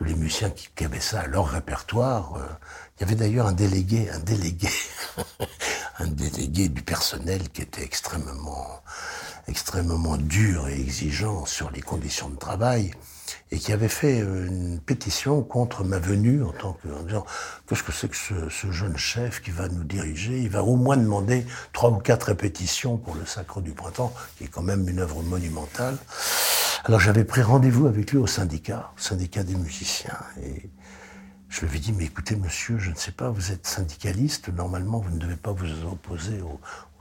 où 0.00 0.04
les 0.04 0.14
musiciens 0.14 0.50
qui, 0.50 0.68
qui 0.74 0.84
avaient 0.84 0.98
ça 1.00 1.20
à 1.20 1.26
leur 1.28 1.46
répertoire, 1.46 2.34
euh, 2.36 2.46
il 2.96 3.02
y 3.02 3.04
avait 3.04 3.14
d'ailleurs 3.14 3.46
un 3.46 3.52
délégué, 3.52 4.10
un 4.10 4.18
délégué, 4.18 4.68
un 5.98 6.08
délégué 6.08 6.68
du 6.68 6.82
personnel 6.82 7.48
qui 7.50 7.62
était 7.62 7.84
extrêmement, 7.84 8.82
extrêmement 9.46 10.16
dur 10.16 10.68
et 10.68 10.80
exigeant 10.80 11.46
sur 11.46 11.70
les 11.70 11.80
conditions 11.80 12.28
de 12.28 12.36
travail 12.36 12.92
et 13.50 13.58
qui 13.58 13.72
avait 13.72 13.88
fait 13.88 14.20
euh, 14.20 14.46
une 14.46 14.80
pétition 14.80 15.42
contre 15.42 15.84
ma 15.84 15.98
venue 15.98 16.42
en 16.42 16.52
tant 16.52 16.72
que 16.74 16.88
en 16.88 17.02
disant 17.02 17.26
qu'est-ce 17.68 17.82
que 17.82 17.92
c'est 17.92 18.08
que 18.08 18.16
ce, 18.16 18.70
jeune 18.70 18.96
chef 18.96 19.42
qui 19.42 19.50
va 19.50 19.68
nous 19.68 19.84
diriger? 19.84 20.38
Il 20.38 20.50
va 20.50 20.62
au 20.62 20.76
moins 20.76 20.96
demander 20.96 21.46
trois 21.72 21.90
ou 21.90 21.98
quatre 21.98 22.24
répétitions 22.24 22.96
pour 22.96 23.14
le 23.14 23.26
Sacre 23.26 23.60
du 23.60 23.72
Printemps 23.72 24.12
qui 24.36 24.44
est 24.44 24.48
quand 24.48 24.62
même 24.62 24.88
une 24.88 25.00
œuvre 25.00 25.22
monumentale. 25.22 25.96
Alors 26.84 27.00
j'avais 27.00 27.24
pris 27.24 27.42
rendez-vous 27.42 27.86
avec 27.86 28.10
lui 28.12 28.18
au 28.18 28.26
syndicat 28.26 28.92
au 28.96 29.00
syndicat 29.00 29.44
des 29.44 29.54
musiciens 29.54 30.18
et 30.42 30.68
je 31.52 31.60
lui 31.60 31.68
avais 31.68 31.80
dit, 31.80 31.92
mais 31.92 32.06
écoutez, 32.06 32.34
monsieur, 32.34 32.78
je 32.78 32.90
ne 32.90 32.96
sais 32.96 33.12
pas, 33.12 33.28
vous 33.28 33.52
êtes 33.52 33.66
syndicaliste, 33.66 34.48
normalement, 34.48 35.00
vous 35.00 35.10
ne 35.10 35.18
devez 35.18 35.36
pas 35.36 35.52
vous 35.52 35.70
opposer 35.84 36.40
au, 36.40 36.58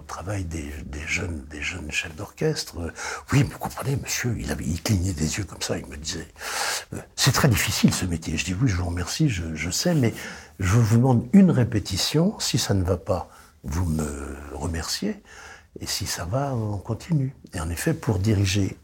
travail 0.07 0.43
des, 0.43 0.73
jeunes, 1.07 1.45
des 1.49 1.61
jeunes 1.61 1.89
chefs 1.89 2.15
d'orchestre. 2.17 2.91
Oui, 3.31 3.43
vous 3.43 3.57
comprenez, 3.59 3.95
monsieur, 3.95 4.35
il, 4.37 4.51
avait, 4.51 4.65
il 4.65 4.81
clignait 4.81 5.13
des 5.13 5.37
yeux 5.37 5.45
comme 5.45 5.61
ça, 5.61 5.77
il 5.77 5.85
me 5.85 5.95
disait, 5.95 6.27
euh, 6.93 6.97
c'est 7.15 7.31
très 7.31 7.47
difficile 7.47 7.93
ce 7.93 8.05
métier. 8.05 8.35
Je 8.35 8.43
dis, 8.43 8.53
oui, 8.53 8.67
je 8.67 8.75
vous 8.75 8.87
remercie, 8.87 9.29
je 9.29 9.69
sais, 9.69 9.93
mais 9.95 10.13
je 10.59 10.77
vous 10.77 10.97
demande 10.97 11.29
une 11.31 11.49
répétition. 11.49 12.37
Si 12.39 12.57
ça 12.57 12.73
ne 12.73 12.83
va 12.83 12.97
pas, 12.97 13.29
vous 13.63 13.85
me 13.85 14.35
remerciez. 14.53 15.21
Et 15.79 15.85
si 15.85 16.05
ça 16.07 16.25
va, 16.25 16.53
on 16.53 16.77
continue. 16.77 17.33
Et 17.53 17.61
en 17.61 17.69
effet, 17.69 17.93
pour 17.93 18.19
diriger 18.19 18.77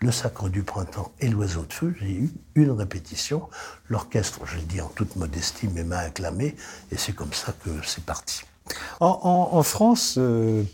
le 0.00 0.12
Sacre 0.12 0.48
du 0.48 0.62
Printemps 0.62 1.12
et 1.20 1.28
l'Oiseau 1.28 1.62
de 1.62 1.72
Feu, 1.72 1.94
j'ai 2.00 2.12
eu 2.12 2.30
une 2.54 2.70
répétition. 2.70 3.48
L'orchestre, 3.88 4.40
je 4.44 4.56
le 4.56 4.62
dis 4.62 4.80
en 4.80 4.88
toute 4.88 5.16
modestie, 5.16 5.68
mais 5.68 5.84
m'a 5.84 5.98
acclamé, 5.98 6.54
et 6.92 6.96
c'est 6.96 7.12
comme 7.12 7.32
ça 7.32 7.54
que 7.64 7.70
c'est 7.84 8.04
parti. 8.04 8.42
En, 9.00 9.62
France, 9.62 10.16
euh, 10.18 10.64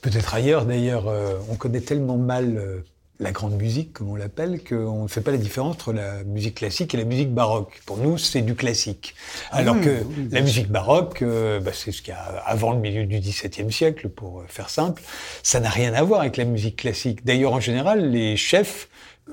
peut-être 0.00 0.34
ailleurs 0.34 0.64
d'ailleurs, 0.64 1.08
euh, 1.08 1.38
on 1.48 1.54
connaît 1.54 1.80
tellement 1.80 2.16
mal 2.16 2.56
euh, 2.56 2.80
la 3.20 3.32
grande 3.32 3.54
musique, 3.54 3.92
comme 3.92 4.10
on 4.10 4.16
l'appelle, 4.16 4.60
qu'on 4.64 5.04
ne 5.04 5.08
fait 5.08 5.20
pas 5.20 5.30
la 5.30 5.36
différence 5.36 5.74
entre 5.76 5.92
la 5.92 6.24
musique 6.24 6.56
classique 6.56 6.94
et 6.94 6.96
la 6.96 7.04
musique 7.04 7.32
baroque. 7.32 7.80
Pour 7.86 7.98
nous, 7.98 8.18
c'est 8.18 8.42
du 8.42 8.54
classique. 8.54 9.14
Ah 9.50 9.58
Alors 9.58 9.80
que 9.80 10.04
la 10.30 10.40
musique 10.40 10.68
baroque, 10.68 11.22
bah, 11.22 11.70
c'est 11.72 11.92
ce 11.92 12.02
qu'il 12.02 12.12
y 12.12 12.16
a 12.16 12.42
avant 12.44 12.72
le 12.72 12.78
milieu 12.78 13.04
du 13.04 13.18
XVIIe 13.18 13.70
siècle, 13.70 14.08
pour 14.08 14.42
faire 14.48 14.70
simple, 14.70 15.02
ça 15.42 15.60
n'a 15.60 15.70
rien 15.70 15.94
à 15.94 16.02
voir 16.02 16.20
avec 16.20 16.36
la 16.36 16.44
musique 16.44 16.76
classique. 16.76 17.24
D'ailleurs, 17.24 17.52
en 17.52 17.60
général, 17.60 18.10
les 18.10 18.36
chefs 18.36 18.88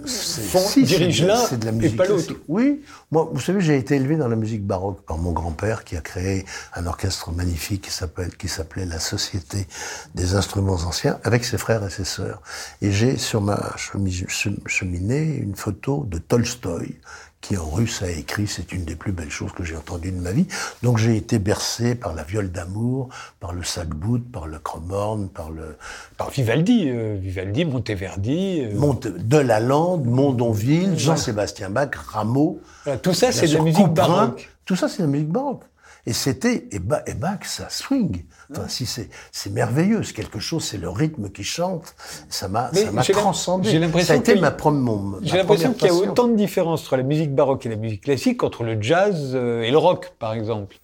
font, 0.06 0.82
dirigent 0.82 1.26
l'un 1.26 1.80
et 1.82 1.90
pas 1.90 2.06
l'autre. 2.06 2.34
Oui, 2.48 2.82
moi, 3.12 3.30
vous 3.32 3.40
savez, 3.40 3.62
j'ai 3.62 3.78
été 3.78 3.96
élevé 3.96 4.16
dans 4.16 4.28
la 4.28 4.36
musique 4.36 4.66
baroque 4.66 5.02
par 5.06 5.18
mon 5.18 5.32
grand-père 5.32 5.84
qui 5.84 5.96
a 5.96 6.02
créé 6.02 6.46
un 6.74 6.86
orchestre 6.86 7.32
magnifique 7.32 7.84
qui 7.84 7.92
s'appelle 7.92 8.36
qui 8.36 8.48
s'appelait 8.48 8.86
la 8.86 9.00
Société 9.00 9.68
des 10.16 10.36
instruments 10.36 10.74
anciens 10.74 11.20
avec 11.24 11.46
ses 11.46 11.58
frères 11.58 11.86
et 11.86 11.90
ses 11.90 12.06
sœurs. 12.06 12.42
Et 12.82 12.92
j'ai 12.92 13.18
sur 13.18 13.42
ma 13.42 13.76
cheminée 13.78 15.36
une 15.36 15.56
photo 15.56 16.06
de 16.08 16.18
Tolstoï 16.18 16.96
qui 17.42 17.56
en 17.56 17.70
russe 17.70 18.02
a 18.02 18.10
écrit, 18.10 18.48
c'est 18.48 18.72
une 18.72 18.84
des 18.84 18.96
plus 18.96 19.12
belles 19.12 19.30
choses 19.30 19.52
que 19.52 19.64
j'ai 19.64 19.76
entendues 19.76 20.12
de 20.12 20.20
ma 20.20 20.32
vie. 20.32 20.48
Donc 20.84 20.98
j'ai 20.98 21.16
été 21.16 21.40
bercé 21.40 21.96
par 21.96 22.14
la 22.14 22.24
viole 22.24 22.52
d'amour, 22.52 23.10
par 23.40 23.54
le 23.54 23.64
sac-bout, 23.64 24.20
par 24.32 24.48
le 24.48 24.60
cromorne, 24.60 25.30
par 25.30 25.52
le... 25.52 25.78
Par 26.18 26.30
Vivaldi, 26.30 26.90
euh, 26.90 27.18
Vivaldi, 27.20 27.64
Monteverdi... 27.66 28.62
Euh... 28.62 28.76
Monte, 28.76 29.08
de 29.08 29.38
la 29.38 29.60
Lande, 29.60 30.06
Mondonville, 30.06 30.98
Jean-Sébastien 30.98 31.70
Bach, 31.70 31.92
Rameau... 31.96 32.60
tout 33.02 33.14
ça, 33.14 33.32
c'est 33.32 33.48
de 33.48 33.54
la 33.54 33.62
musique 33.62 33.88
baroque. 33.88 34.50
Tout 34.66 34.76
ça, 34.76 34.90
c'est 34.90 34.98
de 34.98 35.04
la 35.04 35.12
musique 35.12 35.30
baroque. 35.30 35.64
Et 36.06 36.14
c'était, 36.14 36.68
et, 36.72 36.80
bah, 36.80 37.04
et 37.06 37.14
Bach, 37.14 37.40
ça 37.44 37.70
swing. 37.70 38.24
Enfin, 38.52 38.68
si 38.68 38.86
c'est, 38.86 39.10
c'est 39.32 39.52
merveilleux. 39.52 40.04
C'est 40.04 40.14
quelque 40.14 40.40
chose, 40.40 40.64
c'est 40.64 40.78
le 40.78 40.90
rythme 40.90 41.30
qui 41.30 41.44
chante. 41.44 41.96
Ça 42.30 42.48
m'a, 42.48 42.72
ça 42.74 42.92
m'a 42.92 43.04
transcendé. 43.04 43.70
J'ai 43.70 43.80
l'impression 43.80 44.08
ça 44.08 44.14
a 44.14 44.18
été 44.18 44.36
ma, 44.36 44.56
mon, 44.72 45.20
J'ai 45.22 45.38
l'impression 45.38 45.74
qu'il 45.74 45.88
y 45.88 45.90
a 45.90 45.94
autant 45.94 46.28
de 46.28 46.36
différences 46.36 46.82
entre 46.84 46.98
la 46.98 47.04
musique 47.04 47.34
baroque 47.34 47.66
et 47.66 47.70
la 47.70 47.76
musique 47.76 48.04
classique 48.04 48.38
qu'entre 48.38 48.64
le 48.64 48.82
jazz 48.82 49.32
euh, 49.34 49.64
et 49.64 49.72
le 49.72 49.78
rock, 49.78 50.14
par 50.20 50.34
exemple. 50.34 50.78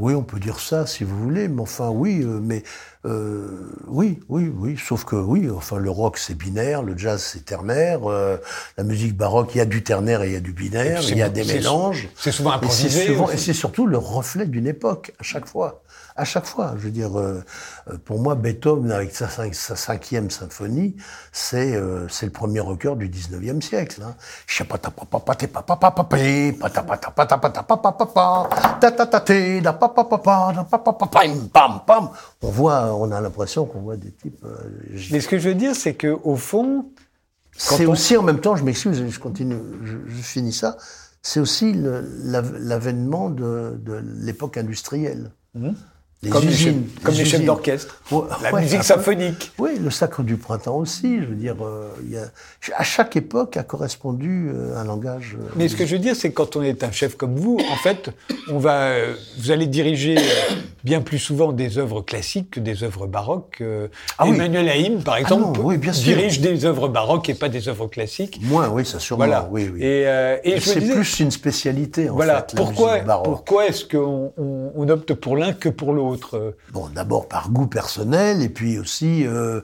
Oui, 0.00 0.14
on 0.14 0.22
peut 0.22 0.40
dire 0.40 0.58
ça 0.58 0.86
si 0.86 1.04
vous 1.04 1.16
voulez, 1.18 1.48
mais 1.48 1.60
enfin 1.60 1.90
oui, 1.90 2.22
euh, 2.22 2.40
mais 2.42 2.62
euh, 3.04 3.70
oui, 3.88 4.20
oui, 4.30 4.50
oui. 4.54 4.76
Sauf 4.82 5.04
que 5.04 5.16
oui, 5.16 5.50
enfin 5.50 5.76
le 5.76 5.90
rock 5.90 6.16
c'est 6.16 6.34
binaire, 6.34 6.82
le 6.82 6.96
jazz 6.96 7.22
c'est 7.22 7.44
ternaire, 7.44 8.10
euh, 8.10 8.38
la 8.78 8.84
musique 8.84 9.14
baroque 9.14 9.54
il 9.54 9.58
y 9.58 9.60
a 9.60 9.66
du 9.66 9.82
ternaire 9.84 10.22
et 10.22 10.28
il 10.28 10.32
y 10.32 10.36
a 10.36 10.40
du 10.40 10.52
binaire, 10.52 11.02
il 11.02 11.18
y 11.18 11.22
a 11.22 11.28
des 11.28 11.44
mélanges. 11.44 12.08
C'est 12.16 12.32
souvent 12.32 12.52
improvisé. 12.52 13.12
Et 13.32 13.36
c'est 13.36 13.52
surtout 13.52 13.86
le 13.86 13.98
reflet 13.98 14.46
d'une 14.46 14.66
époque 14.66 15.12
à 15.20 15.22
chaque 15.22 15.46
fois 15.46 15.82
à 16.16 16.24
chaque 16.24 16.44
fois. 16.46 16.74
Je 16.76 16.84
veux 16.84 16.90
dire, 16.90 17.18
euh, 17.18 17.42
euh, 17.88 17.98
pour 18.04 18.20
moi, 18.20 18.34
Beethoven, 18.34 18.90
avec 18.90 19.14
sa, 19.14 19.28
sa 19.28 19.76
cinquième 19.76 20.30
symphonie, 20.30 20.96
c'est 21.32 21.74
euh, 21.74 22.06
le 22.22 22.30
premier 22.30 22.60
rocker 22.60 22.94
du 22.96 23.08
19e 23.08 23.60
siècle. 23.60 24.02
Hein. 24.04 24.14
On 32.42 32.48
voit, 32.50 32.94
on 32.94 33.10
a 33.10 33.20
l'impression 33.20 33.64
qu'on 33.64 33.80
voit 33.80 33.96
des 33.96 34.12
types. 34.12 34.44
Mais 35.10 35.20
ce 35.20 35.28
que 35.28 35.38
je 35.38 35.48
veux 35.48 35.54
dire, 35.54 35.74
c'est 35.74 35.94
que 35.94 36.18
au 36.24 36.36
fond, 36.36 36.86
c'est 37.56 37.86
aussi 37.86 38.16
en 38.16 38.22
même 38.22 38.40
temps, 38.40 38.56
je 38.56 38.64
m'excuse, 38.64 39.04
je 39.08 39.18
continue, 39.20 39.56
je, 39.84 39.96
je 40.06 40.22
finis 40.22 40.52
ça. 40.52 40.76
C'est 41.24 41.38
aussi 41.38 41.72
l'avènement 41.74 43.30
de, 43.30 43.78
de 43.80 44.02
l'époque 44.20 44.56
industrielle. 44.56 45.30
Mmh 45.54 45.70
comme 46.30 46.46
usines, 46.46 46.84
les, 46.86 47.02
comme 47.02 47.14
les, 47.14 47.24
chefs 47.24 47.44
d'orchestre, 47.44 48.00
la 48.42 48.60
musique 48.60 48.84
symphonique. 48.84 49.50
Oui, 49.58 49.70
le 49.82 49.90
Sacre 49.90 50.22
du 50.22 50.36
Printemps 50.36 50.76
aussi. 50.76 51.18
Je 51.20 51.24
veux 51.26 51.34
dire, 51.34 51.56
euh, 51.60 51.88
y 52.08 52.16
a, 52.16 52.30
à 52.76 52.84
chaque 52.84 53.16
époque 53.16 53.56
a 53.56 53.64
correspondu 53.64 54.48
euh, 54.48 54.78
un 54.78 54.84
langage. 54.84 55.36
Euh, 55.36 55.50
Mais 55.56 55.66
ce 55.66 55.74
que 55.74 55.84
je 55.84 55.96
veux 55.96 56.00
dire, 56.00 56.14
c'est 56.14 56.30
que 56.30 56.34
quand 56.34 56.54
on 56.54 56.62
est 56.62 56.84
un 56.84 56.92
chef 56.92 57.16
comme 57.16 57.34
vous, 57.34 57.58
en 57.72 57.76
fait, 57.76 58.10
on 58.48 58.58
va, 58.58 58.92
vous 59.38 59.50
allez 59.50 59.66
diriger 59.66 60.14
bien 60.84 61.00
plus 61.00 61.18
souvent 61.18 61.50
des 61.50 61.78
œuvres 61.78 62.02
classiques 62.02 62.52
que 62.52 62.60
des 62.60 62.84
œuvres 62.84 63.08
baroques. 63.08 63.60
Ah, 64.16 64.26
Emmanuel 64.28 64.68
Haïm, 64.68 65.02
par 65.02 65.14
ah 65.14 65.20
exemple, 65.20 65.60
dirige 66.04 66.40
des 66.40 66.64
œuvres 66.64 66.86
baroques 66.86 67.28
et 67.30 67.34
pas 67.34 67.48
des 67.48 67.68
œuvres 67.68 67.88
classiques. 67.88 68.38
Moins, 68.42 68.68
oui, 68.68 68.86
ça 68.86 69.00
sûrement. 69.00 69.24
Voilà. 69.24 69.48
Oui, 69.50 69.68
oui. 69.72 69.82
Et, 69.82 70.06
et, 70.44 70.60
c'est 70.60 70.80
plus 70.80 71.18
une 71.18 71.32
spécialité. 71.32 72.08
En 72.08 72.14
voilà. 72.14 72.46
fait, 72.48 72.56
pourquoi, 72.56 72.98
pourquoi 73.24 73.66
est-ce 73.66 73.84
qu'on 73.84 74.32
on, 74.36 74.72
on 74.76 74.88
opte 74.88 75.14
pour 75.14 75.36
l'un 75.36 75.52
que 75.52 75.68
pour 75.68 75.92
l'autre? 75.92 76.11
Euh, 76.34 76.52
bon, 76.72 76.88
d'abord 76.88 77.28
par 77.28 77.50
goût 77.50 77.66
personnel, 77.66 78.42
et 78.42 78.48
puis 78.48 78.78
aussi 78.78 79.26
euh, 79.26 79.60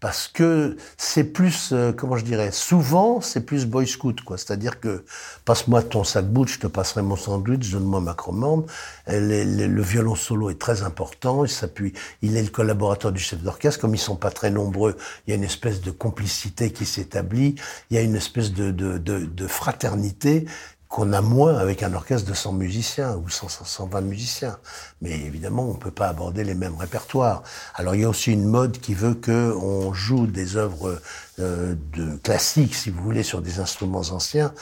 parce 0.00 0.28
que 0.28 0.78
c'est 0.96 1.24
plus, 1.24 1.70
euh, 1.72 1.92
comment 1.92 2.16
je 2.16 2.24
dirais, 2.24 2.52
souvent 2.52 3.20
c'est 3.20 3.42
plus 3.44 3.66
boy 3.66 3.86
scout, 3.86 4.22
quoi. 4.22 4.38
C'est-à-dire 4.38 4.80
que 4.80 5.04
passe-moi 5.44 5.82
ton 5.82 6.04
sac 6.04 6.26
bout, 6.26 6.48
je 6.48 6.58
te 6.58 6.66
passerai 6.66 7.02
mon 7.02 7.16
sandwich, 7.16 7.70
donne-moi 7.70 8.00
ma 8.00 8.14
commande. 8.14 8.66
Le, 9.06 9.82
violon 9.82 10.14
solo 10.14 10.50
est 10.50 10.58
très 10.58 10.82
important, 10.82 11.44
il 11.44 11.50
s'appuie, 11.50 11.92
il 12.22 12.36
est 12.36 12.42
le 12.42 12.48
collaborateur 12.48 13.12
du 13.12 13.20
chef 13.20 13.42
d'orchestre. 13.42 13.80
Comme 13.80 13.94
ils 13.94 13.98
sont 13.98 14.16
pas 14.16 14.30
très 14.30 14.50
nombreux, 14.50 14.96
il 15.26 15.30
y 15.30 15.32
a 15.34 15.36
une 15.36 15.44
espèce 15.44 15.82
de 15.82 15.90
complicité 15.90 16.72
qui 16.72 16.86
s'établit, 16.86 17.56
il 17.90 17.96
y 17.96 17.98
a 17.98 18.02
une 18.02 18.16
espèce 18.16 18.52
de, 18.52 18.70
de 18.70 19.46
fraternité 19.46 20.46
qu'on 20.90 21.12
a 21.12 21.20
moins 21.20 21.56
avec 21.56 21.84
un 21.84 21.94
orchestre 21.94 22.28
de 22.28 22.34
100 22.34 22.52
musiciens 22.54 23.14
ou 23.14 23.30
120 23.30 24.00
musiciens. 24.00 24.58
Mais 25.00 25.12
évidemment, 25.12 25.68
on 25.70 25.74
peut 25.74 25.92
pas 25.92 26.08
aborder 26.08 26.42
les 26.42 26.56
mêmes 26.56 26.74
répertoires. 26.76 27.44
Alors 27.76 27.94
il 27.94 28.00
y 28.00 28.04
a 28.04 28.08
aussi 28.08 28.32
une 28.32 28.44
mode 28.44 28.78
qui 28.78 28.94
veut 28.94 29.14
que 29.14 29.54
on 29.54 29.94
joue 29.94 30.26
des 30.26 30.56
œuvres 30.56 31.00
euh, 31.38 31.76
de 31.92 32.16
classiques, 32.16 32.74
si 32.74 32.90
vous 32.90 33.02
voulez, 33.04 33.22
sur 33.22 33.40
des 33.40 33.60
instruments 33.60 34.00
anciens, 34.10 34.52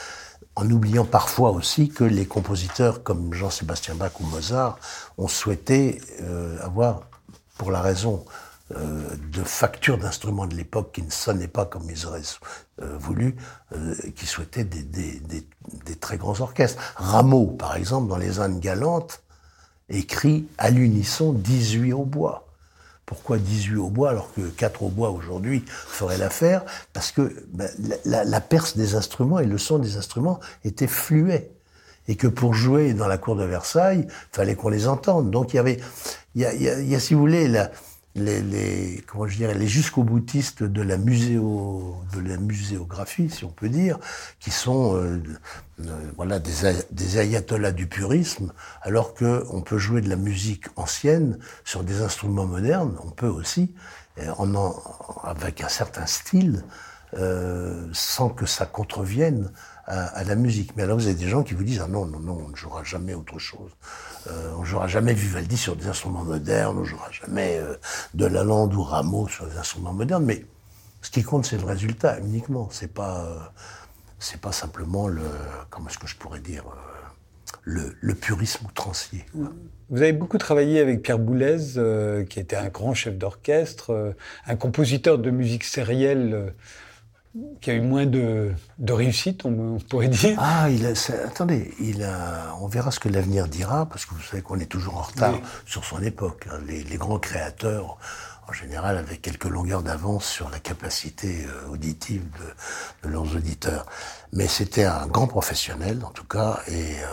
en 0.55 0.71
oubliant 0.71 1.07
parfois 1.07 1.51
aussi 1.51 1.89
que 1.89 2.05
les 2.05 2.27
compositeurs 2.27 3.03
comme 3.03 3.33
Jean-Sébastien 3.33 3.95
Bach 3.95 4.13
ou 4.21 4.25
Mozart 4.25 4.79
ont 5.17 5.29
souhaité 5.29 5.99
euh, 6.21 6.63
avoir, 6.63 7.05
pour 7.57 7.71
la 7.71 7.81
raison 7.81 8.27
euh, 8.77 9.17
de 9.33 9.43
factures 9.43 9.97
d'instruments 9.97 10.47
de 10.47 10.55
l'époque 10.55 10.93
qui 10.93 11.03
ne 11.03 11.11
sonnaient 11.11 11.49
pas 11.49 11.65
comme 11.65 11.89
ils 11.89 12.05
auraient 12.05 12.21
euh, 12.83 12.99
voulu, 12.99 13.35
euh, 13.75 13.95
qui 14.15 14.27
souhaitaient 14.27 14.65
des, 14.65 15.97
très 15.99 16.19
grands 16.19 16.39
orchestres. 16.41 16.79
Rameau, 16.97 17.47
par 17.47 17.77
exemple, 17.77 18.09
dans 18.09 18.19
Les 18.19 18.41
Indes 18.41 18.61
galantes, 18.61 19.23
écrit 19.89 20.47
à 20.59 20.69
l'unisson 20.69 21.33
18 21.33 21.95
au 21.95 22.05
bois. 22.05 22.47
Pourquoi 23.07 23.39
18 23.39 23.77
au 23.77 23.89
bois 23.89 24.11
alors 24.11 24.35
que 24.35 24.43
4 24.43 24.83
au 24.83 24.91
bois 24.91 25.09
aujourd'hui 25.13 25.65
ferait 25.67 26.19
l'affaire? 26.19 26.63
Parce 26.93 27.11
que 27.11 27.35
ben, 27.49 27.71
la, 28.05 28.25
la, 28.25 28.41
perce 28.43 28.77
des 28.77 28.97
instruments 28.97 29.39
et 29.39 29.47
le 29.47 29.57
son 29.57 29.79
des 29.79 29.97
instruments 29.97 30.41
était 30.65 30.87
fluet 30.87 31.51
et 32.07 32.17
que 32.17 32.27
pour 32.27 32.53
jouer 32.53 32.93
dans 32.93 33.07
la 33.07 33.17
cour 33.17 33.35
de 33.35 33.45
Versailles, 33.45 34.07
fallait 34.31 34.57
qu'on 34.57 34.69
les 34.69 34.89
entende. 34.89 35.31
Donc 35.31 35.55
il 35.55 35.57
y 35.57 35.61
avait, 35.61 35.79
il 36.35 36.43
y 36.43 36.95
a 36.95 37.01
si 37.01 37.15
vous 37.15 37.21
voulez, 37.21 37.49
la, 37.49 37.71
les, 38.19 38.43
les, 38.43 39.05
comment 39.07 39.27
je 39.27 39.37
dirais, 39.37 39.55
les 39.55 39.69
jusqu'au 39.69 40.03
boutistes 40.03 40.63
de 40.63 40.83
la 40.83 40.97
muséo, 40.97 41.97
de 42.15 42.21
la 42.21 42.37
muséographie, 42.37 43.31
si 43.31 43.45
on 43.45 43.51
peut 43.51 43.69
dire, 43.69 43.99
qui 44.41 44.51
sont 44.51 44.97
euh, 44.97 45.23
euh, 45.87 46.11
voilà 46.17 46.39
des, 46.39 47.19
ayatollahs 47.19 47.73
du 47.73 47.87
purisme, 47.87 48.53
alors 48.83 49.15
que 49.15 49.45
on 49.51 49.63
peut 49.63 49.79
jouer 49.79 50.01
de 50.01 50.09
la 50.09 50.17
musique 50.17 50.67
ancienne 50.77 51.39
sur 51.65 51.85
des 51.85 52.03
instruments 52.03 52.47
modernes, 52.47 52.97
on 53.05 53.11
peut 53.11 53.29
aussi, 53.29 53.73
en 54.37 54.55
avec 55.25 55.63
un 55.63 55.69
certain 55.69 56.07
style, 56.07 56.65
euh, 57.17 57.89
sans 57.93 58.29
que 58.29 58.45
ça 58.45 58.67
contrevienne 58.67 59.51
à, 59.89 60.23
la 60.25 60.35
musique. 60.35 60.77
Mais 60.77 60.83
alors 60.83 60.99
vous 60.99 61.07
avez 61.07 61.15
des 61.15 61.29
gens 61.29 61.43
qui 61.43 61.55
vous 61.55 61.65
disent 61.65 61.81
ah 61.83 61.89
non 61.89 62.05
non 62.05 62.21
non 62.21 62.45
on 62.47 62.49
ne 62.51 62.57
jouera 62.57 62.85
jamais 62.85 63.15
autre 63.15 63.39
chose. 63.39 63.71
Euh, 64.29 64.53
on 64.59 64.65
jouera 64.65 64.87
jamais 64.87 65.15
Vivaldi 65.15 65.57
sur 65.57 65.77
des 65.77 65.87
instruments 65.87 66.25
modernes, 66.25 66.79
on 66.79 66.85
jouera 66.85 67.11
jamais 67.11 67.59
euh, 67.59 67.75
de 68.15 68.27
Lalande 68.27 68.75
ou 68.75 68.83
Rameau 68.83 69.29
sur 69.29 69.47
des 69.47 69.57
instruments 69.57 69.95
modernes. 69.95 70.25
Mais 70.25 70.45
ce 71.01 71.11
qui 71.11 71.23
compte 71.23 71.47
c'est 71.47 71.57
le 71.57 71.65
résultat 71.65 72.19
uniquement. 72.19 72.69
C'est 72.71 72.93
pas 72.93 73.25
euh, 73.25 73.39
c'est 74.19 74.41
pas 74.41 74.53
simplement 74.53 75.09
le 75.09 75.23
comment 75.71 75.89
est-ce 75.89 75.99
que 75.99 76.07
je 76.07 76.17
pourrais 76.17 76.41
dire 76.41 76.65
euh, 76.67 77.91
le, 78.01 78.15
purisme 78.15 78.67
outrancier. 78.67 79.25
Vous 79.91 80.03
avez 80.03 80.13
beaucoup 80.13 80.39
travaillé 80.39 80.81
avec 80.81 81.03
Pierre 81.03 81.19
Boulez, 81.19 82.25
qui 82.29 82.41
était 82.41 82.57
un 82.57 82.69
grand 82.69 82.95
chef 82.95 83.17
d'orchestre, 83.17 84.15
un 84.47 84.57
compositeur 84.57 85.19
de 85.19 85.31
musique 85.31 85.65
sérielle 85.65 86.55
qui 87.61 87.71
a 87.71 87.75
eu 87.75 87.81
moins 87.81 88.07
de, 88.07 88.53
de 88.79 88.93
réussite, 88.93 89.45
on, 89.45 89.79
pourrait 89.79 90.09
dire. 90.09 90.37
Ah, 90.41 90.69
il 90.71 90.87
a, 90.87 90.91
attendez, 91.27 91.75
il 91.81 92.03
a, 92.03 92.55
on 92.61 92.67
verra 92.67 92.91
ce 92.91 93.01
que 93.01 93.09
l'avenir 93.09 93.49
dira, 93.49 93.87
parce 93.87 94.07
que 94.07 94.15
vous 94.15 94.23
savez 94.23 94.43
qu'on 94.43 94.59
est 94.59 94.67
toujours 94.67 94.97
en 94.97 95.03
retard 95.03 95.39
sur 95.67 95.85
son 95.85 96.03
époque. 96.03 96.47
Hein. 96.51 96.59
Les, 96.67 96.85
les, 96.85 96.97
grands 96.97 97.19
créateurs, 97.19 97.99
en 98.49 98.53
général, 98.53 98.97
avaient 98.97 99.19
quelques 99.19 99.47
longueurs 99.47 99.83
d'avance 99.83 100.27
sur 100.27 100.51
la 100.51 100.59
capacité 100.59 101.45
euh, 101.47 101.73
auditive 101.73 102.23
de, 103.03 103.09
de, 103.09 103.13
leurs 103.13 103.35
auditeurs. 103.37 103.87
Mais 104.33 104.47
c'était 104.47 104.85
un 104.85 105.07
grand 105.07 105.27
professionnel, 105.27 106.01
en 106.05 106.11
tout 106.11 106.27
cas, 106.27 106.61
et 106.69 106.97
euh, 107.03 107.07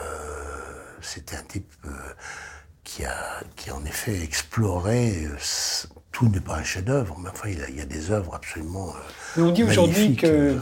c'était 1.01 1.35
un 1.35 1.43
type... 1.43 1.71
Euh, 1.85 1.89
qui 2.85 3.03
a, 3.03 3.41
qui 3.55 3.71
a 3.71 3.75
en 3.75 3.83
effet 3.83 4.21
exploré. 4.21 5.27
Tout 6.15 6.29
n'est 6.29 6.39
pas 6.39 6.55
un 6.55 6.63
chef-d'œuvre, 6.63 7.17
mais 7.21 7.29
enfin, 7.29 7.49
il, 7.49 7.61
a- 7.61 7.67
il 7.69 7.75
y 7.75 7.81
a 7.81 7.85
des 7.85 8.09
œuvres 8.09 8.35
absolument. 8.35 8.87
euh, 8.87 8.99
Mais 9.35 9.43
on 9.43 9.51
dit 9.51 9.63
aujourd'hui 9.65 10.15
que 10.15 10.25
euh. 10.27 10.55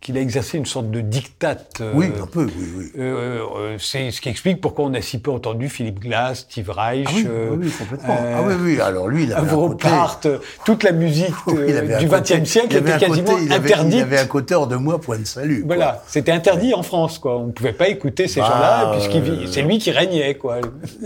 Qu'il 0.00 0.16
a 0.16 0.20
exercé 0.22 0.56
une 0.56 0.64
sorte 0.64 0.90
de 0.90 1.02
diktat. 1.02 1.58
euh, 1.82 1.92
Oui, 1.94 2.10
un 2.22 2.26
peu, 2.26 2.44
oui, 2.46 2.72
oui. 2.76 2.92
euh, 2.98 3.40
euh, 3.58 3.76
c'est 3.78 4.10
ce 4.10 4.22
qui 4.22 4.30
explique 4.30 4.60
pourquoi 4.62 4.86
on 4.86 4.94
a 4.94 5.02
si 5.02 5.18
peu 5.20 5.30
entendu 5.30 5.68
Philippe 5.68 5.98
Glass, 6.00 6.40
Steve 6.40 6.70
Reich, 6.70 7.06
Ah 7.10 7.52
oui, 7.52 7.70
complètement. 7.70 8.16
ah 8.18 8.42
oui, 8.46 8.54
oui. 8.58 8.80
Alors 8.80 9.08
lui, 9.08 9.24
il 9.24 9.32
avait 9.34 9.50
un 9.50 9.54
côté. 9.54 9.88
Part, 9.88 10.20
toute 10.64 10.82
la 10.84 10.92
musique 10.92 11.34
du 11.46 12.06
XXe 12.08 12.44
siècle 12.48 12.76
était 12.78 12.92
un 12.92 12.98
côté- 12.98 13.06
quasiment 13.08 13.38
il 13.38 13.52
avait- 13.52 13.72
interdite. 13.74 13.94
Il 13.94 14.00
avait 14.02 14.18
un 14.20 14.26
côté 14.26 14.54
hors 14.54 14.66
de 14.66 14.76
moi, 14.76 14.98
point 15.00 15.18
de 15.18 15.24
salut. 15.26 15.64
Voilà, 15.66 16.02
c'était 16.06 16.32
interdit 16.32 16.72
en 16.72 16.82
France, 16.82 17.18
quoi. 17.18 17.36
On 17.36 17.48
ne 17.48 17.52
pouvait 17.52 17.74
pas 17.74 17.88
écouter 17.88 18.26
ces 18.26 18.40
Bah, 18.40 18.46
gens-là, 18.46 18.92
puisqu'il 18.96 19.48
c'est 19.52 19.62
lui 19.62 19.78
qui 19.78 19.90
régnait, 19.90 20.34
quoi. 20.36 20.60